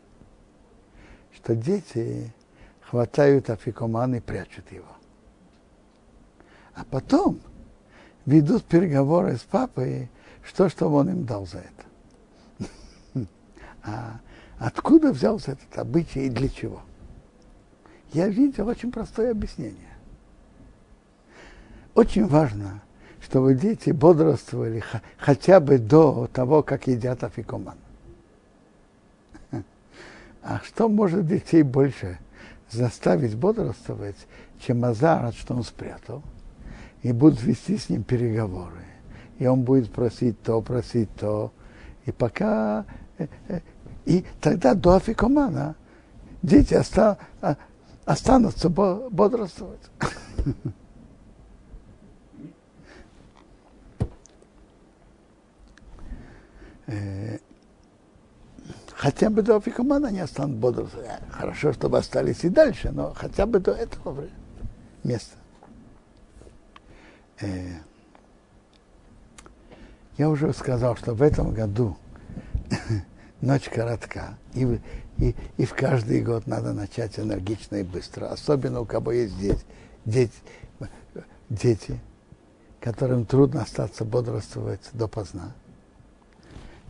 что 1.33 1.55
дети 1.55 2.33
хватают 2.81 3.49
афикоман 3.49 4.15
и 4.15 4.19
прячут 4.19 4.71
его. 4.71 4.87
А 6.75 6.83
потом 6.85 7.39
ведут 8.25 8.63
переговоры 8.65 9.37
с 9.37 9.41
папой, 9.41 10.09
что, 10.43 10.69
чтобы 10.69 10.95
он 10.97 11.09
им 11.09 11.25
дал 11.25 11.45
за 11.45 11.59
это. 11.59 12.67
А 13.83 14.19
Откуда 14.57 15.11
взялся 15.11 15.51
этот 15.51 15.77
обычай 15.77 16.27
и 16.27 16.29
для 16.29 16.49
чего? 16.49 16.81
Я 18.13 18.27
видел 18.27 18.67
очень 18.67 18.91
простое 18.91 19.31
объяснение. 19.31 19.95
Очень 21.93 22.27
важно, 22.27 22.81
чтобы 23.21 23.55
дети 23.55 23.89
бодрствовали 23.89 24.83
хотя 25.17 25.59
бы 25.59 25.77
до 25.77 26.27
того, 26.31 26.63
как 26.63 26.87
едят 26.87 27.23
афикоман. 27.23 27.77
А 30.43 30.59
что 30.63 30.87
может 30.87 31.25
детей 31.25 31.63
больше 31.63 32.19
заставить 32.69 33.35
бодрствовать, 33.35 34.27
чем 34.59 34.85
азар, 34.85 35.33
что 35.33 35.55
он 35.55 35.63
спрятал, 35.63 36.21
и 37.01 37.11
будут 37.11 37.41
вести 37.41 37.77
с 37.77 37.89
ним 37.89 38.03
переговоры. 38.03 38.85
И 39.39 39.47
он 39.47 39.63
будет 39.63 39.91
просить 39.91 40.41
то, 40.41 40.61
просить 40.61 41.09
то. 41.15 41.51
И 42.05 42.11
пока 42.11 42.85
и 44.05 44.25
тогда 44.41 44.73
до 44.73 44.95
афикомана 44.95 45.75
дети 46.41 46.73
оста, 46.73 47.17
а, 47.41 47.57
останутся 48.05 48.69
бодрствовать. 48.69 49.81
Э, 56.87 57.39
хотя 58.93 59.31
бы 59.31 59.41
до 59.41 59.55
афикомана 59.55 60.09
они 60.09 60.19
останутся 60.19 60.59
бодрствовать. 60.59 61.09
Хорошо, 61.31 61.73
чтобы 61.73 61.97
остались 61.97 62.43
и 62.43 62.49
дальше, 62.49 62.91
но 62.91 63.11
хотя 63.15 63.47
бы 63.47 63.59
до 63.59 63.71
этого 63.71 64.25
места. 65.03 65.35
Э, 67.41 67.79
я 70.17 70.29
уже 70.29 70.53
сказал, 70.53 70.95
что 70.95 71.15
в 71.15 71.23
этом 71.23 71.53
году 71.53 71.97
ночь 73.41 73.69
коротка, 73.69 74.37
и, 74.53 74.79
и, 75.17 75.35
и 75.57 75.65
в 75.65 75.73
каждый 75.73 76.21
год 76.21 76.47
надо 76.47 76.73
начать 76.73 77.19
энергично 77.19 77.77
и 77.77 77.83
быстро. 77.83 78.27
Особенно 78.27 78.81
у 78.81 78.85
кого 78.85 79.11
есть 79.11 79.37
дети, 79.39 79.63
дети, 80.05 80.33
дети 81.49 81.99
которым 82.85 83.25
трудно 83.25 83.63
остаться 83.63 84.05
бодрствовать 84.05 84.91
допоздна. 84.93 85.53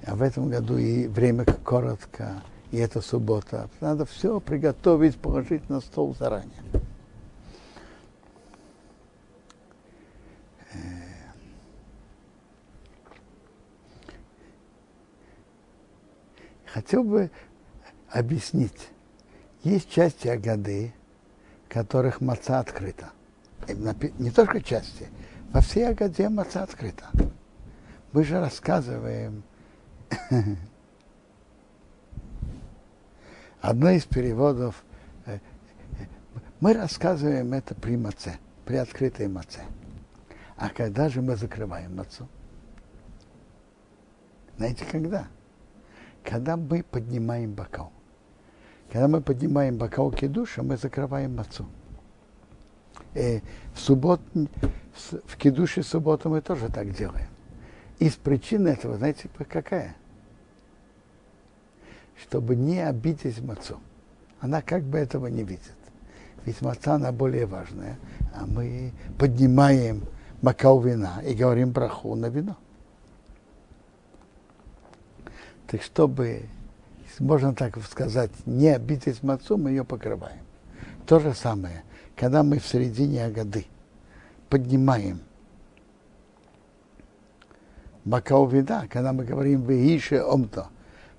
А 0.05 0.15
в 0.15 0.21
этом 0.21 0.49
году 0.49 0.77
и 0.77 1.07
время 1.07 1.45
коротко, 1.45 2.43
и 2.71 2.77
это 2.77 2.99
суббота. 2.99 3.69
Надо 3.79 4.05
все 4.05 4.41
приготовить, 4.41 5.15
положить 5.15 5.69
на 5.69 5.79
стол 5.79 6.13
заранее. 6.19 6.61
Хотел 16.75 17.05
бы 17.05 17.31
объяснить. 18.09 18.89
Есть 19.63 19.89
части 19.89 20.27
Агады, 20.27 20.93
которых 21.69 22.19
маца 22.19 22.59
открыта. 22.59 23.11
Не 24.19 24.29
только 24.29 24.61
части, 24.61 25.07
во 25.53 25.61
всей 25.61 25.87
Агаде 25.87 26.27
маца 26.27 26.63
открыта. 26.63 27.05
Мы 28.11 28.25
же 28.25 28.41
рассказываем 28.41 29.43
одно 33.61 33.91
из 33.91 34.03
переводов, 34.03 34.83
э, 35.27 35.39
мы 36.59 36.73
рассказываем 36.73 37.53
это 37.53 37.73
при 37.73 37.95
маце, 37.95 38.37
при 38.65 38.75
открытой 38.75 39.29
маце. 39.29 39.61
А 40.57 40.67
когда 40.67 41.07
же 41.07 41.21
мы 41.21 41.37
закрываем 41.37 41.95
мацу? 41.95 42.27
Знаете, 44.57 44.85
когда? 44.85 45.27
Когда 46.25 46.57
мы 46.57 46.83
поднимаем 46.83 47.53
бокал. 47.53 47.91
Когда 48.91 49.07
мы 49.07 49.21
поднимаем 49.21 49.77
бокал 49.77 50.11
кидуша, 50.11 50.63
мы 50.63 50.77
закрываем 50.77 51.35
мацу. 51.35 51.65
И 53.13 53.41
в, 53.73 53.79
суббот, 53.79 54.21
в 55.25 55.37
кидуше 55.37 55.83
субботу 55.83 56.29
мы 56.29 56.41
тоже 56.41 56.69
так 56.69 56.91
делаем. 56.91 57.27
Из 57.99 58.13
причин 58.13 58.67
этого, 58.67 58.97
знаете, 58.97 59.29
какая? 59.49 59.95
Чтобы 62.21 62.55
не 62.55 62.79
обидеть 62.79 63.41
мацу. 63.41 63.79
Она 64.39 64.61
как 64.61 64.83
бы 64.83 64.97
этого 64.97 65.27
не 65.27 65.43
видит. 65.43 65.75
Ведь 66.45 66.61
маца, 66.61 66.95
она 66.95 67.11
более 67.11 67.45
важная. 67.45 67.97
А 68.33 68.45
мы 68.45 68.91
поднимаем 69.17 70.03
бокал 70.41 70.79
вина 70.79 71.21
и 71.25 71.33
говорим 71.33 71.71
браху 71.71 72.15
на 72.15 72.27
вино. 72.27 72.57
Так 75.67 75.81
чтобы, 75.81 76.43
можно 77.19 77.53
так 77.53 77.81
сказать, 77.83 78.31
не 78.45 78.69
обидеть 78.69 79.23
мацу, 79.23 79.57
мы 79.57 79.71
ее 79.71 79.83
покрываем. 79.83 80.41
То 81.05 81.19
же 81.19 81.33
самое, 81.33 81.83
когда 82.15 82.43
мы 82.43 82.59
в 82.59 82.67
середине 82.67 83.29
годы 83.29 83.65
поднимаем 84.49 85.19
бокал 88.05 88.47
вина, 88.47 88.87
когда 88.89 89.13
мы 89.13 89.25
говорим 89.25 89.65
«Веише 89.65 90.23
омто», 90.23 90.67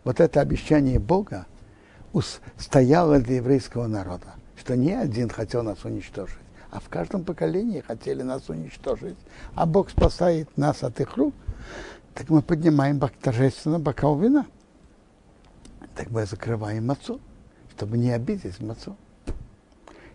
вот 0.05 0.21
это 0.21 0.41
обещание 0.41 1.01
Бога 1.01 1.47
стояло 2.57 3.19
для 3.19 3.37
еврейского 3.37 3.89
народа, 3.89 4.35
что 4.57 4.77
не 4.77 4.93
один 4.93 5.29
хотел 5.29 5.65
нас 5.65 5.85
уничтожить, 5.85 6.39
а 6.71 6.79
в 6.81 6.89
каждом 6.89 7.25
поколении 7.25 7.81
хотели 7.81 8.23
нас 8.23 8.49
уничтожить, 8.49 9.19
а 9.55 9.67
Бог 9.67 9.91
спасает 9.91 10.57
нас 10.57 10.83
от 10.85 11.01
их 11.01 11.17
рук, 11.17 11.35
так 12.17 12.31
мы 12.31 12.41
поднимаем 12.41 12.99
торжественно 12.99 13.79
бокал 13.79 14.19
вина. 14.19 14.47
Так 15.95 16.11
мы 16.11 16.25
закрываем 16.25 16.87
мацу, 16.87 17.21
чтобы 17.73 17.99
не 17.99 18.11
обидеть 18.11 18.59
мацу. 18.59 18.97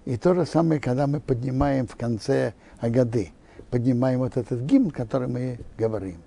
И 0.05 0.17
то 0.17 0.33
же 0.33 0.47
самое, 0.47 0.81
когда 0.81 1.05
мы 1.05 1.19
поднимаем 1.19 1.85
в 1.85 1.95
конце 1.95 2.53
Агады, 2.79 3.31
поднимаем 3.69 4.19
вот 4.19 4.35
этот 4.35 4.61
гимн, 4.61 4.89
который 4.89 5.27
мы 5.27 5.59
говорим. 5.77 6.17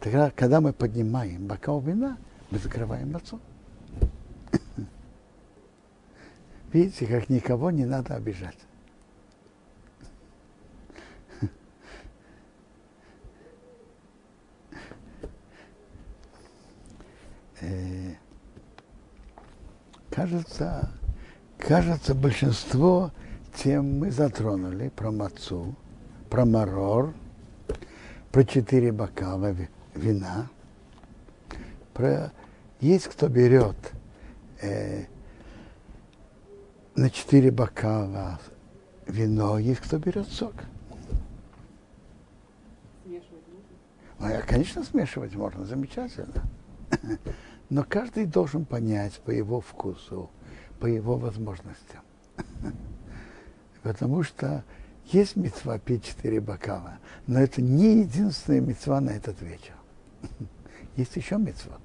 Тогда, 0.00 0.32
когда 0.34 0.60
мы 0.60 0.72
поднимаем 0.72 1.46
бокал 1.46 1.80
вина, 1.80 2.16
мы 2.50 2.58
закрываем 2.58 3.12
мацу. 3.12 3.38
Видите, 6.72 7.06
как 7.06 7.28
никого 7.28 7.70
не 7.70 7.84
надо 7.84 8.16
обижать. 8.16 8.58
Э, 17.64 18.14
кажется, 20.10 20.90
кажется, 21.58 22.14
большинство 22.14 23.10
тем 23.54 24.00
мы 24.00 24.10
затронули 24.10 24.90
про 24.90 25.10
мацу, 25.10 25.74
про 26.28 26.44
марор, 26.44 27.14
про 28.30 28.44
четыре 28.44 28.92
бокала 28.92 29.54
вина. 29.94 30.48
Про... 31.94 32.32
Есть 32.80 33.06
кто 33.06 33.28
берет 33.28 33.76
э, 34.60 35.04
на 36.96 37.08
четыре 37.08 37.50
бокала 37.50 38.40
вино, 39.06 39.58
есть 39.58 39.80
кто 39.80 39.98
берет 39.98 40.26
сок. 40.28 40.54
Смешивать 43.04 43.44
можно? 44.18 44.36
Ну, 44.36 44.42
конечно, 44.46 44.84
смешивать 44.84 45.34
можно, 45.34 45.64
замечательно. 45.64 46.42
Но 47.74 47.82
каждый 47.82 48.26
должен 48.26 48.64
понять 48.64 49.14
по 49.24 49.32
его 49.32 49.60
вкусу, 49.60 50.30
по 50.78 50.86
его 50.86 51.16
возможностям. 51.16 52.02
Потому 53.82 54.22
что 54.22 54.62
есть 55.06 55.34
мецва 55.34 55.80
пить 55.80 56.04
четыре 56.04 56.40
бокала, 56.40 56.98
но 57.26 57.40
это 57.40 57.60
не 57.60 58.02
единственная 58.02 58.60
мецва 58.60 59.00
на 59.00 59.10
этот 59.10 59.42
вечер. 59.42 59.74
Есть 60.96 61.16
еще 61.16 61.36
мецвод. 61.36 61.80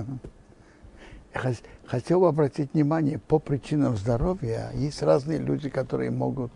Хотел 1.86 2.20
бы 2.20 2.28
обратить 2.28 2.72
внимание, 2.72 3.18
по 3.18 3.40
причинам 3.40 3.96
здоровья 3.96 4.70
есть 4.74 5.02
разные 5.02 5.38
люди, 5.38 5.68
которые 5.68 6.12
могут 6.12 6.52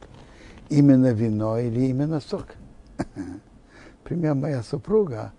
именно 0.68 1.12
вино 1.12 1.58
или 1.58 1.86
именно 1.86 2.20
сок. 2.20 2.54
Например, 4.04 4.36
моя 4.36 4.62
супруга, 4.62 5.32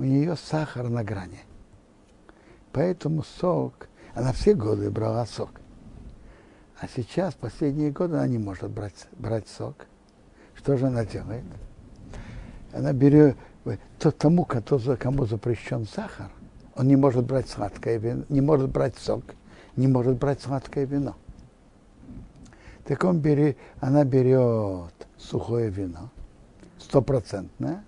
у 0.00 0.02
нее 0.02 0.34
сахар 0.34 0.88
на 0.88 1.04
грани. 1.04 1.40
Поэтому 2.72 3.22
сок, 3.22 3.88
она 4.14 4.32
все 4.32 4.54
годы 4.54 4.90
брала 4.90 5.26
сок. 5.26 5.60
А 6.80 6.88
сейчас, 6.88 7.34
последние 7.34 7.90
годы, 7.90 8.16
она 8.16 8.26
не 8.26 8.38
может 8.38 8.70
брать, 8.70 9.08
брать 9.18 9.46
сок. 9.46 9.86
Что 10.54 10.78
же 10.78 10.86
она 10.86 11.04
делает? 11.04 11.44
Она 12.72 12.94
берет, 12.94 13.36
то, 13.98 14.10
тому, 14.10 14.46
кому 14.46 15.26
запрещен 15.26 15.86
сахар, 15.86 16.30
он 16.74 16.88
не 16.88 16.96
может 16.96 17.26
брать 17.26 17.50
сладкое 17.50 17.98
вино, 17.98 18.24
не 18.30 18.40
может 18.40 18.70
брать 18.70 18.96
сок, 18.96 19.24
не 19.76 19.86
может 19.86 20.16
брать 20.16 20.40
сладкое 20.40 20.86
вино. 20.86 21.14
Так 22.84 23.04
он 23.04 23.18
берет, 23.18 23.58
она 23.80 24.04
берет 24.04 24.94
сухое 25.18 25.68
вино, 25.68 26.10
стопроцентное, 26.78 27.84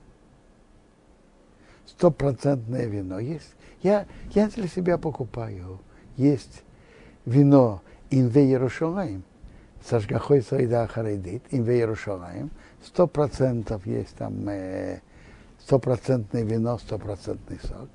стопроцентное 2.03 2.87
вино. 2.87 3.21
Есть, 3.21 3.55
я, 3.85 4.07
я 4.35 4.49
для 4.49 4.67
себя 4.67 4.99
покупаю. 4.99 5.79
Есть 6.17 6.65
вино 7.25 7.81
Инве 8.11 8.51
Ярушалаем, 8.51 9.23
Сашгахой 9.89 10.43
Сайда 10.43 10.89
Харидит, 10.89 11.45
Инве 11.53 11.79
Ярушалаем, 11.79 12.51
сто 12.85 13.07
процентов 13.07 13.87
есть 13.87 14.17
там 14.17 14.49
э, 14.49 15.01
стопроцентное 15.61 16.43
вино, 16.43 16.77
стопроцентный 16.79 17.61
сок. 17.61 17.89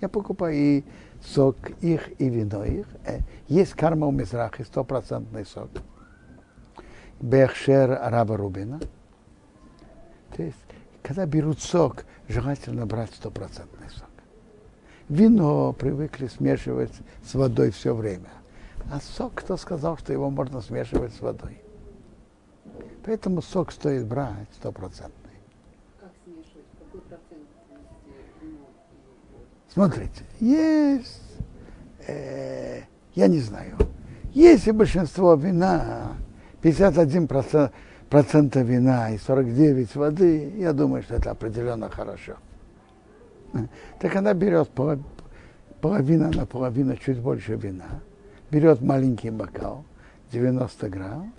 Я 0.00 0.08
покупаю 0.08 0.54
и 0.54 0.84
сок 1.20 1.56
их, 1.80 2.20
и 2.20 2.28
вино 2.28 2.64
их. 2.64 2.86
Э, 3.04 3.18
есть 3.48 3.72
карма 3.72 4.06
у 4.06 4.12
Мизрахи, 4.12 4.62
стопроцентный 4.62 5.46
сок. 5.46 5.70
Бехшер 7.20 7.90
Раба 7.90 8.36
Рубина. 8.36 8.78
То 10.36 10.44
есть, 10.44 10.56
когда 11.02 11.26
берут 11.26 11.60
сок, 11.60 12.04
желательно 12.28 12.86
брать 12.86 13.10
стопроцентный 13.14 13.88
сок. 13.90 14.08
Вино 15.08 15.72
привыкли 15.72 16.26
смешивать 16.26 16.92
с 17.24 17.34
водой 17.34 17.70
все 17.70 17.94
время. 17.94 18.30
А 18.90 19.00
сок, 19.00 19.34
кто 19.34 19.56
сказал, 19.56 19.96
что 19.98 20.12
его 20.12 20.30
можно 20.30 20.60
смешивать 20.60 21.14
с 21.14 21.20
водой? 21.20 21.60
Поэтому 23.04 23.40
сок 23.40 23.70
стоит 23.70 24.06
брать 24.06 24.48
стопроцентный. 24.54 25.30
Как 26.00 26.10
смешивать? 26.24 26.66
Какой 26.78 27.00
процент 27.02 27.46
воду? 27.68 28.56
Смотрите, 29.72 30.24
есть, 30.40 31.22
э, 32.08 32.82
я 33.14 33.28
не 33.28 33.38
знаю, 33.38 33.76
если 34.34 34.72
большинство 34.72 35.34
вина, 35.34 36.16
51% 36.62 37.26
процент, 37.28 37.72
процента 38.10 38.62
вина 38.62 39.10
и 39.10 39.18
49 39.18 39.96
воды, 39.96 40.52
я 40.56 40.72
думаю, 40.72 41.02
что 41.02 41.14
это 41.14 41.30
определенно 41.30 41.88
хорошо. 41.90 42.36
Так 44.00 44.16
она 44.16 44.34
берет 44.34 44.70
половина 45.80 46.30
на 46.30 46.46
половину, 46.46 46.96
чуть 46.96 47.18
больше 47.18 47.54
вина, 47.56 48.00
берет 48.50 48.80
маленький 48.80 49.30
бокал, 49.30 49.84
90 50.32 50.88
грамм, 50.88 51.32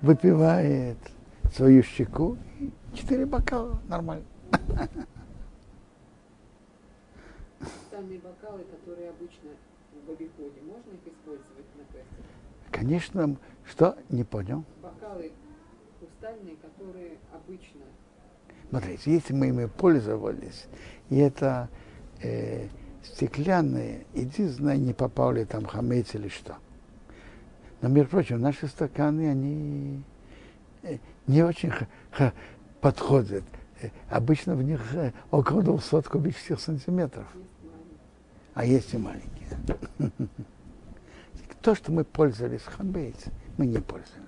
выпивает 0.00 0.98
свою 1.54 1.82
щеку, 1.82 2.36
4 2.94 3.26
бокала, 3.26 3.78
нормально. 3.88 4.24
Сами 7.90 8.16
бокалы, 8.18 8.64
которые 8.64 9.10
обычно 9.10 9.50
в 10.06 10.10
обиходе, 10.10 10.60
можно 10.62 10.90
их 10.90 11.12
использовать 11.12 11.66
на 11.76 11.84
Песах? 11.92 12.06
Конечно, 12.70 13.36
что? 13.64 13.96
Не 14.08 14.24
понял. 14.24 14.64
Бокалы 14.82 15.30
хрустальные, 16.32 16.56
которые 16.56 17.18
обычно 17.32 17.80
Смотрите, 18.70 19.12
если 19.12 19.34
мы 19.34 19.48
ими 19.48 19.66
пользовались, 19.66 20.64
и 21.10 21.18
это 21.18 21.68
э, 22.22 22.68
стеклянные, 23.02 24.06
единственное, 24.14 24.78
не 24.78 24.94
попали 24.94 25.44
там 25.44 25.66
хамец 25.66 26.14
или 26.14 26.28
что. 26.28 26.56
Но, 27.82 27.90
между 27.90 28.12
прочим, 28.12 28.40
наши 28.40 28.66
стаканы, 28.68 29.28
они 29.28 30.02
э, 30.84 30.96
не 31.26 31.42
очень 31.42 31.70
подходят. 32.80 33.44
Э, 33.82 33.90
Обычно 34.08 34.54
в 34.54 34.62
них 34.62 34.80
э, 34.94 35.12
около 35.30 35.62
200 35.62 36.08
кубических 36.08 36.58
сантиметров, 36.58 37.26
а 38.54 38.64
есть 38.64 38.94
и 38.94 38.96
маленькие. 38.96 39.58
То, 41.60 41.74
что 41.74 41.92
мы 41.92 42.04
пользовались 42.04 42.62
хамбейц, 42.62 43.24
мы 43.58 43.66
не 43.66 43.80
пользуемся. 43.80 44.21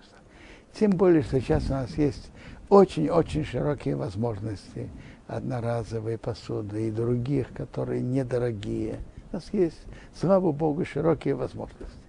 Тем 0.78 0.90
более, 0.90 1.22
что 1.22 1.40
сейчас 1.40 1.66
у 1.70 1.72
нас 1.72 1.96
есть 1.96 2.30
очень-очень 2.68 3.44
широкие 3.44 3.94
возможности 3.94 4.90
одноразовой 5.26 6.18
посуды 6.18 6.88
и 6.88 6.90
других, 6.90 7.52
которые 7.52 8.02
недорогие, 8.02 8.98
У 9.30 9.36
нас 9.36 9.44
есть, 9.52 9.80
слава 10.14 10.52
Богу, 10.52 10.84
широкие 10.84 11.34
возможности. 11.34 12.04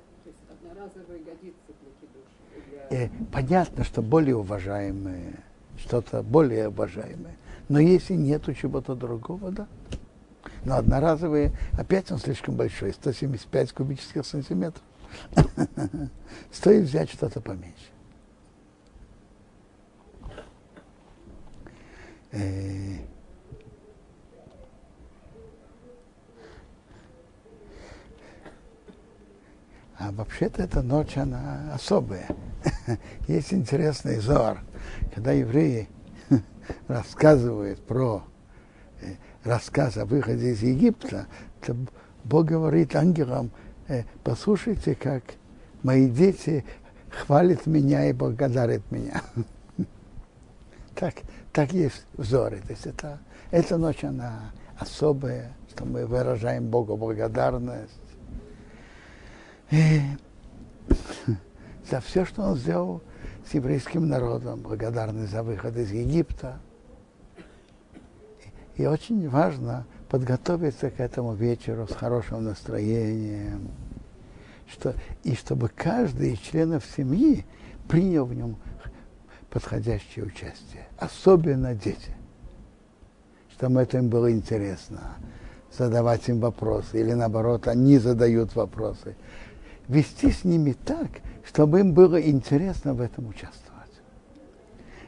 И 2.92 3.10
понятно, 3.32 3.84
что 3.84 4.02
более 4.02 4.36
уважаемые, 4.36 5.40
что-то 5.78 6.22
более 6.24 6.70
уважаемое. 6.70 7.36
Но 7.68 7.80
если 7.80 8.14
нету 8.14 8.54
чего-то 8.54 8.96
другого, 8.96 9.52
да. 9.52 9.68
Но 10.66 10.76
одноразовые, 10.78 11.52
опять 11.74 12.12
он 12.12 12.20
слишком 12.20 12.56
большой, 12.56 12.94
175 12.94 13.72
кубических 13.72 14.26
сантиметров. 14.26 14.84
Стоит 16.52 16.84
взять 16.84 17.10
что-то 17.10 17.42
поменьше. 17.42 17.95
Э, 22.36 22.98
А 29.98 30.12
вообще-то 30.12 30.62
эта 30.62 30.82
ночь, 30.82 31.16
она 31.16 31.74
особая. 31.74 32.28
Есть 33.28 33.54
интересный 33.54 34.18
зор, 34.18 34.60
когда 35.14 35.32
евреи 35.32 35.88
рассказывают 36.88 37.82
про 37.82 38.22
э, 39.02 39.14
рассказ 39.46 39.96
о 39.96 40.06
выходе 40.06 40.52
из 40.52 40.62
Египта, 40.62 41.28
то 41.62 41.76
Бог 42.26 42.46
говорит 42.46 42.94
ангелам, 42.96 43.52
э, 43.88 44.04
послушайте, 44.24 44.96
как 44.96 45.24
мои 45.82 46.10
дети 46.10 46.66
хвалят 47.10 47.66
меня 47.66 48.10
и 48.10 48.14
благодарят 48.14 48.84
меня. 48.92 49.22
так, 50.96 51.16
так 51.56 51.72
есть 51.72 52.06
взоры. 52.18 52.60
То 52.60 52.72
есть 52.72 52.86
это, 52.86 53.18
эта 53.50 53.78
ночь, 53.78 54.04
она 54.04 54.52
особая, 54.78 55.54
что 55.70 55.86
мы 55.86 56.06
выражаем 56.06 56.68
Богу 56.68 56.98
благодарность. 56.98 57.94
И 59.72 60.02
за 61.90 62.02
все, 62.02 62.26
что 62.26 62.42
он 62.42 62.58
сделал 62.58 63.02
с 63.50 63.54
еврейским 63.54 64.06
народом, 64.06 64.60
благодарность 64.60 65.32
за 65.32 65.44
выход 65.44 65.78
из 65.78 65.92
Египта. 65.92 66.60
И 68.76 68.86
очень 68.86 69.30
важно 69.30 69.88
подготовиться 70.10 70.92
к 70.92 71.00
этому 71.00 71.36
вечеру 71.36 71.88
с 71.88 71.94
хорошим 71.94 72.44
настроением, 72.44 73.72
что, 74.68 74.94
и 75.24 75.36
чтобы 75.36 75.70
каждый 75.70 76.34
из 76.34 76.40
членов 76.40 76.84
семьи 76.98 77.46
принял 77.88 78.26
в 78.26 78.34
нем 78.34 78.58
подходящее 79.56 80.26
участие, 80.26 80.86
особенно 80.98 81.74
дети, 81.74 82.14
чтобы 83.54 83.84
это 83.84 84.00
им 84.00 84.10
было 84.10 84.30
интересно, 84.30 85.16
задавать 85.72 86.28
им 86.28 86.42
вопросы, 86.42 87.00
или 87.00 87.14
наоборот, 87.14 87.70
они 87.70 87.98
задают 87.98 88.54
вопросы. 88.54 89.16
Вести 89.88 90.32
с 90.32 90.44
ними 90.44 90.74
так, 90.74 91.08
чтобы 91.46 91.80
им 91.80 91.94
было 91.94 92.22
интересно 92.22 92.94
в 92.94 93.00
этом 93.00 93.30
участвовать. 93.30 93.94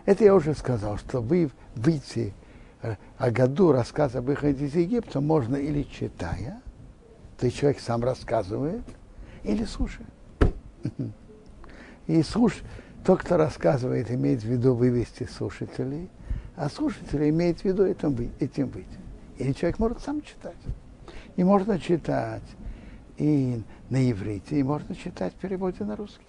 Это 0.06 0.24
я 0.24 0.34
уже 0.34 0.54
сказал, 0.54 0.98
что 0.98 1.20
вы 1.20 1.52
выйти 1.76 2.34
о 3.18 3.32
году 3.32 3.74
рассказ 3.74 4.16
об 4.16 4.28
выходе 4.28 4.68
из 4.68 4.76
Египта 4.76 5.20
можно 5.20 5.58
или 5.58 5.84
читая, 5.84 6.62
то 7.38 7.48
есть 7.48 7.58
человек 7.58 7.82
сам 7.82 8.02
рассказывает, 8.02 8.86
или 9.44 9.66
слушая. 9.66 10.08
И 12.08 12.24
слуш, 12.24 12.62
тот, 13.08 13.22
кто 13.22 13.38
рассказывает, 13.38 14.12
имеет 14.12 14.42
в 14.42 14.46
виду 14.46 14.76
вывести 14.76 15.24
слушателей, 15.24 16.10
а 16.58 16.68
слушатели 16.68 17.30
имеет 17.30 17.62
в 17.62 17.64
виду 17.64 17.86
этим, 17.86 18.34
этим 18.42 18.68
выйти. 18.68 19.00
Или 19.38 19.54
человек 19.54 19.80
может 19.80 20.02
сам 20.02 20.22
читать. 20.22 20.58
И 21.38 21.44
можно 21.46 21.80
читать 21.80 22.44
и 23.16 23.64
на 23.90 24.12
иврите, 24.12 24.60
и 24.60 24.64
можно 24.64 24.94
читать 24.94 25.34
в 25.34 25.38
переводе 25.38 25.86
на 25.86 25.96
русский. 25.96 26.28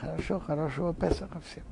Хорошо, 0.00 0.40
хорошего 0.40 0.94
Песаха 0.94 1.42
всем. 1.42 1.64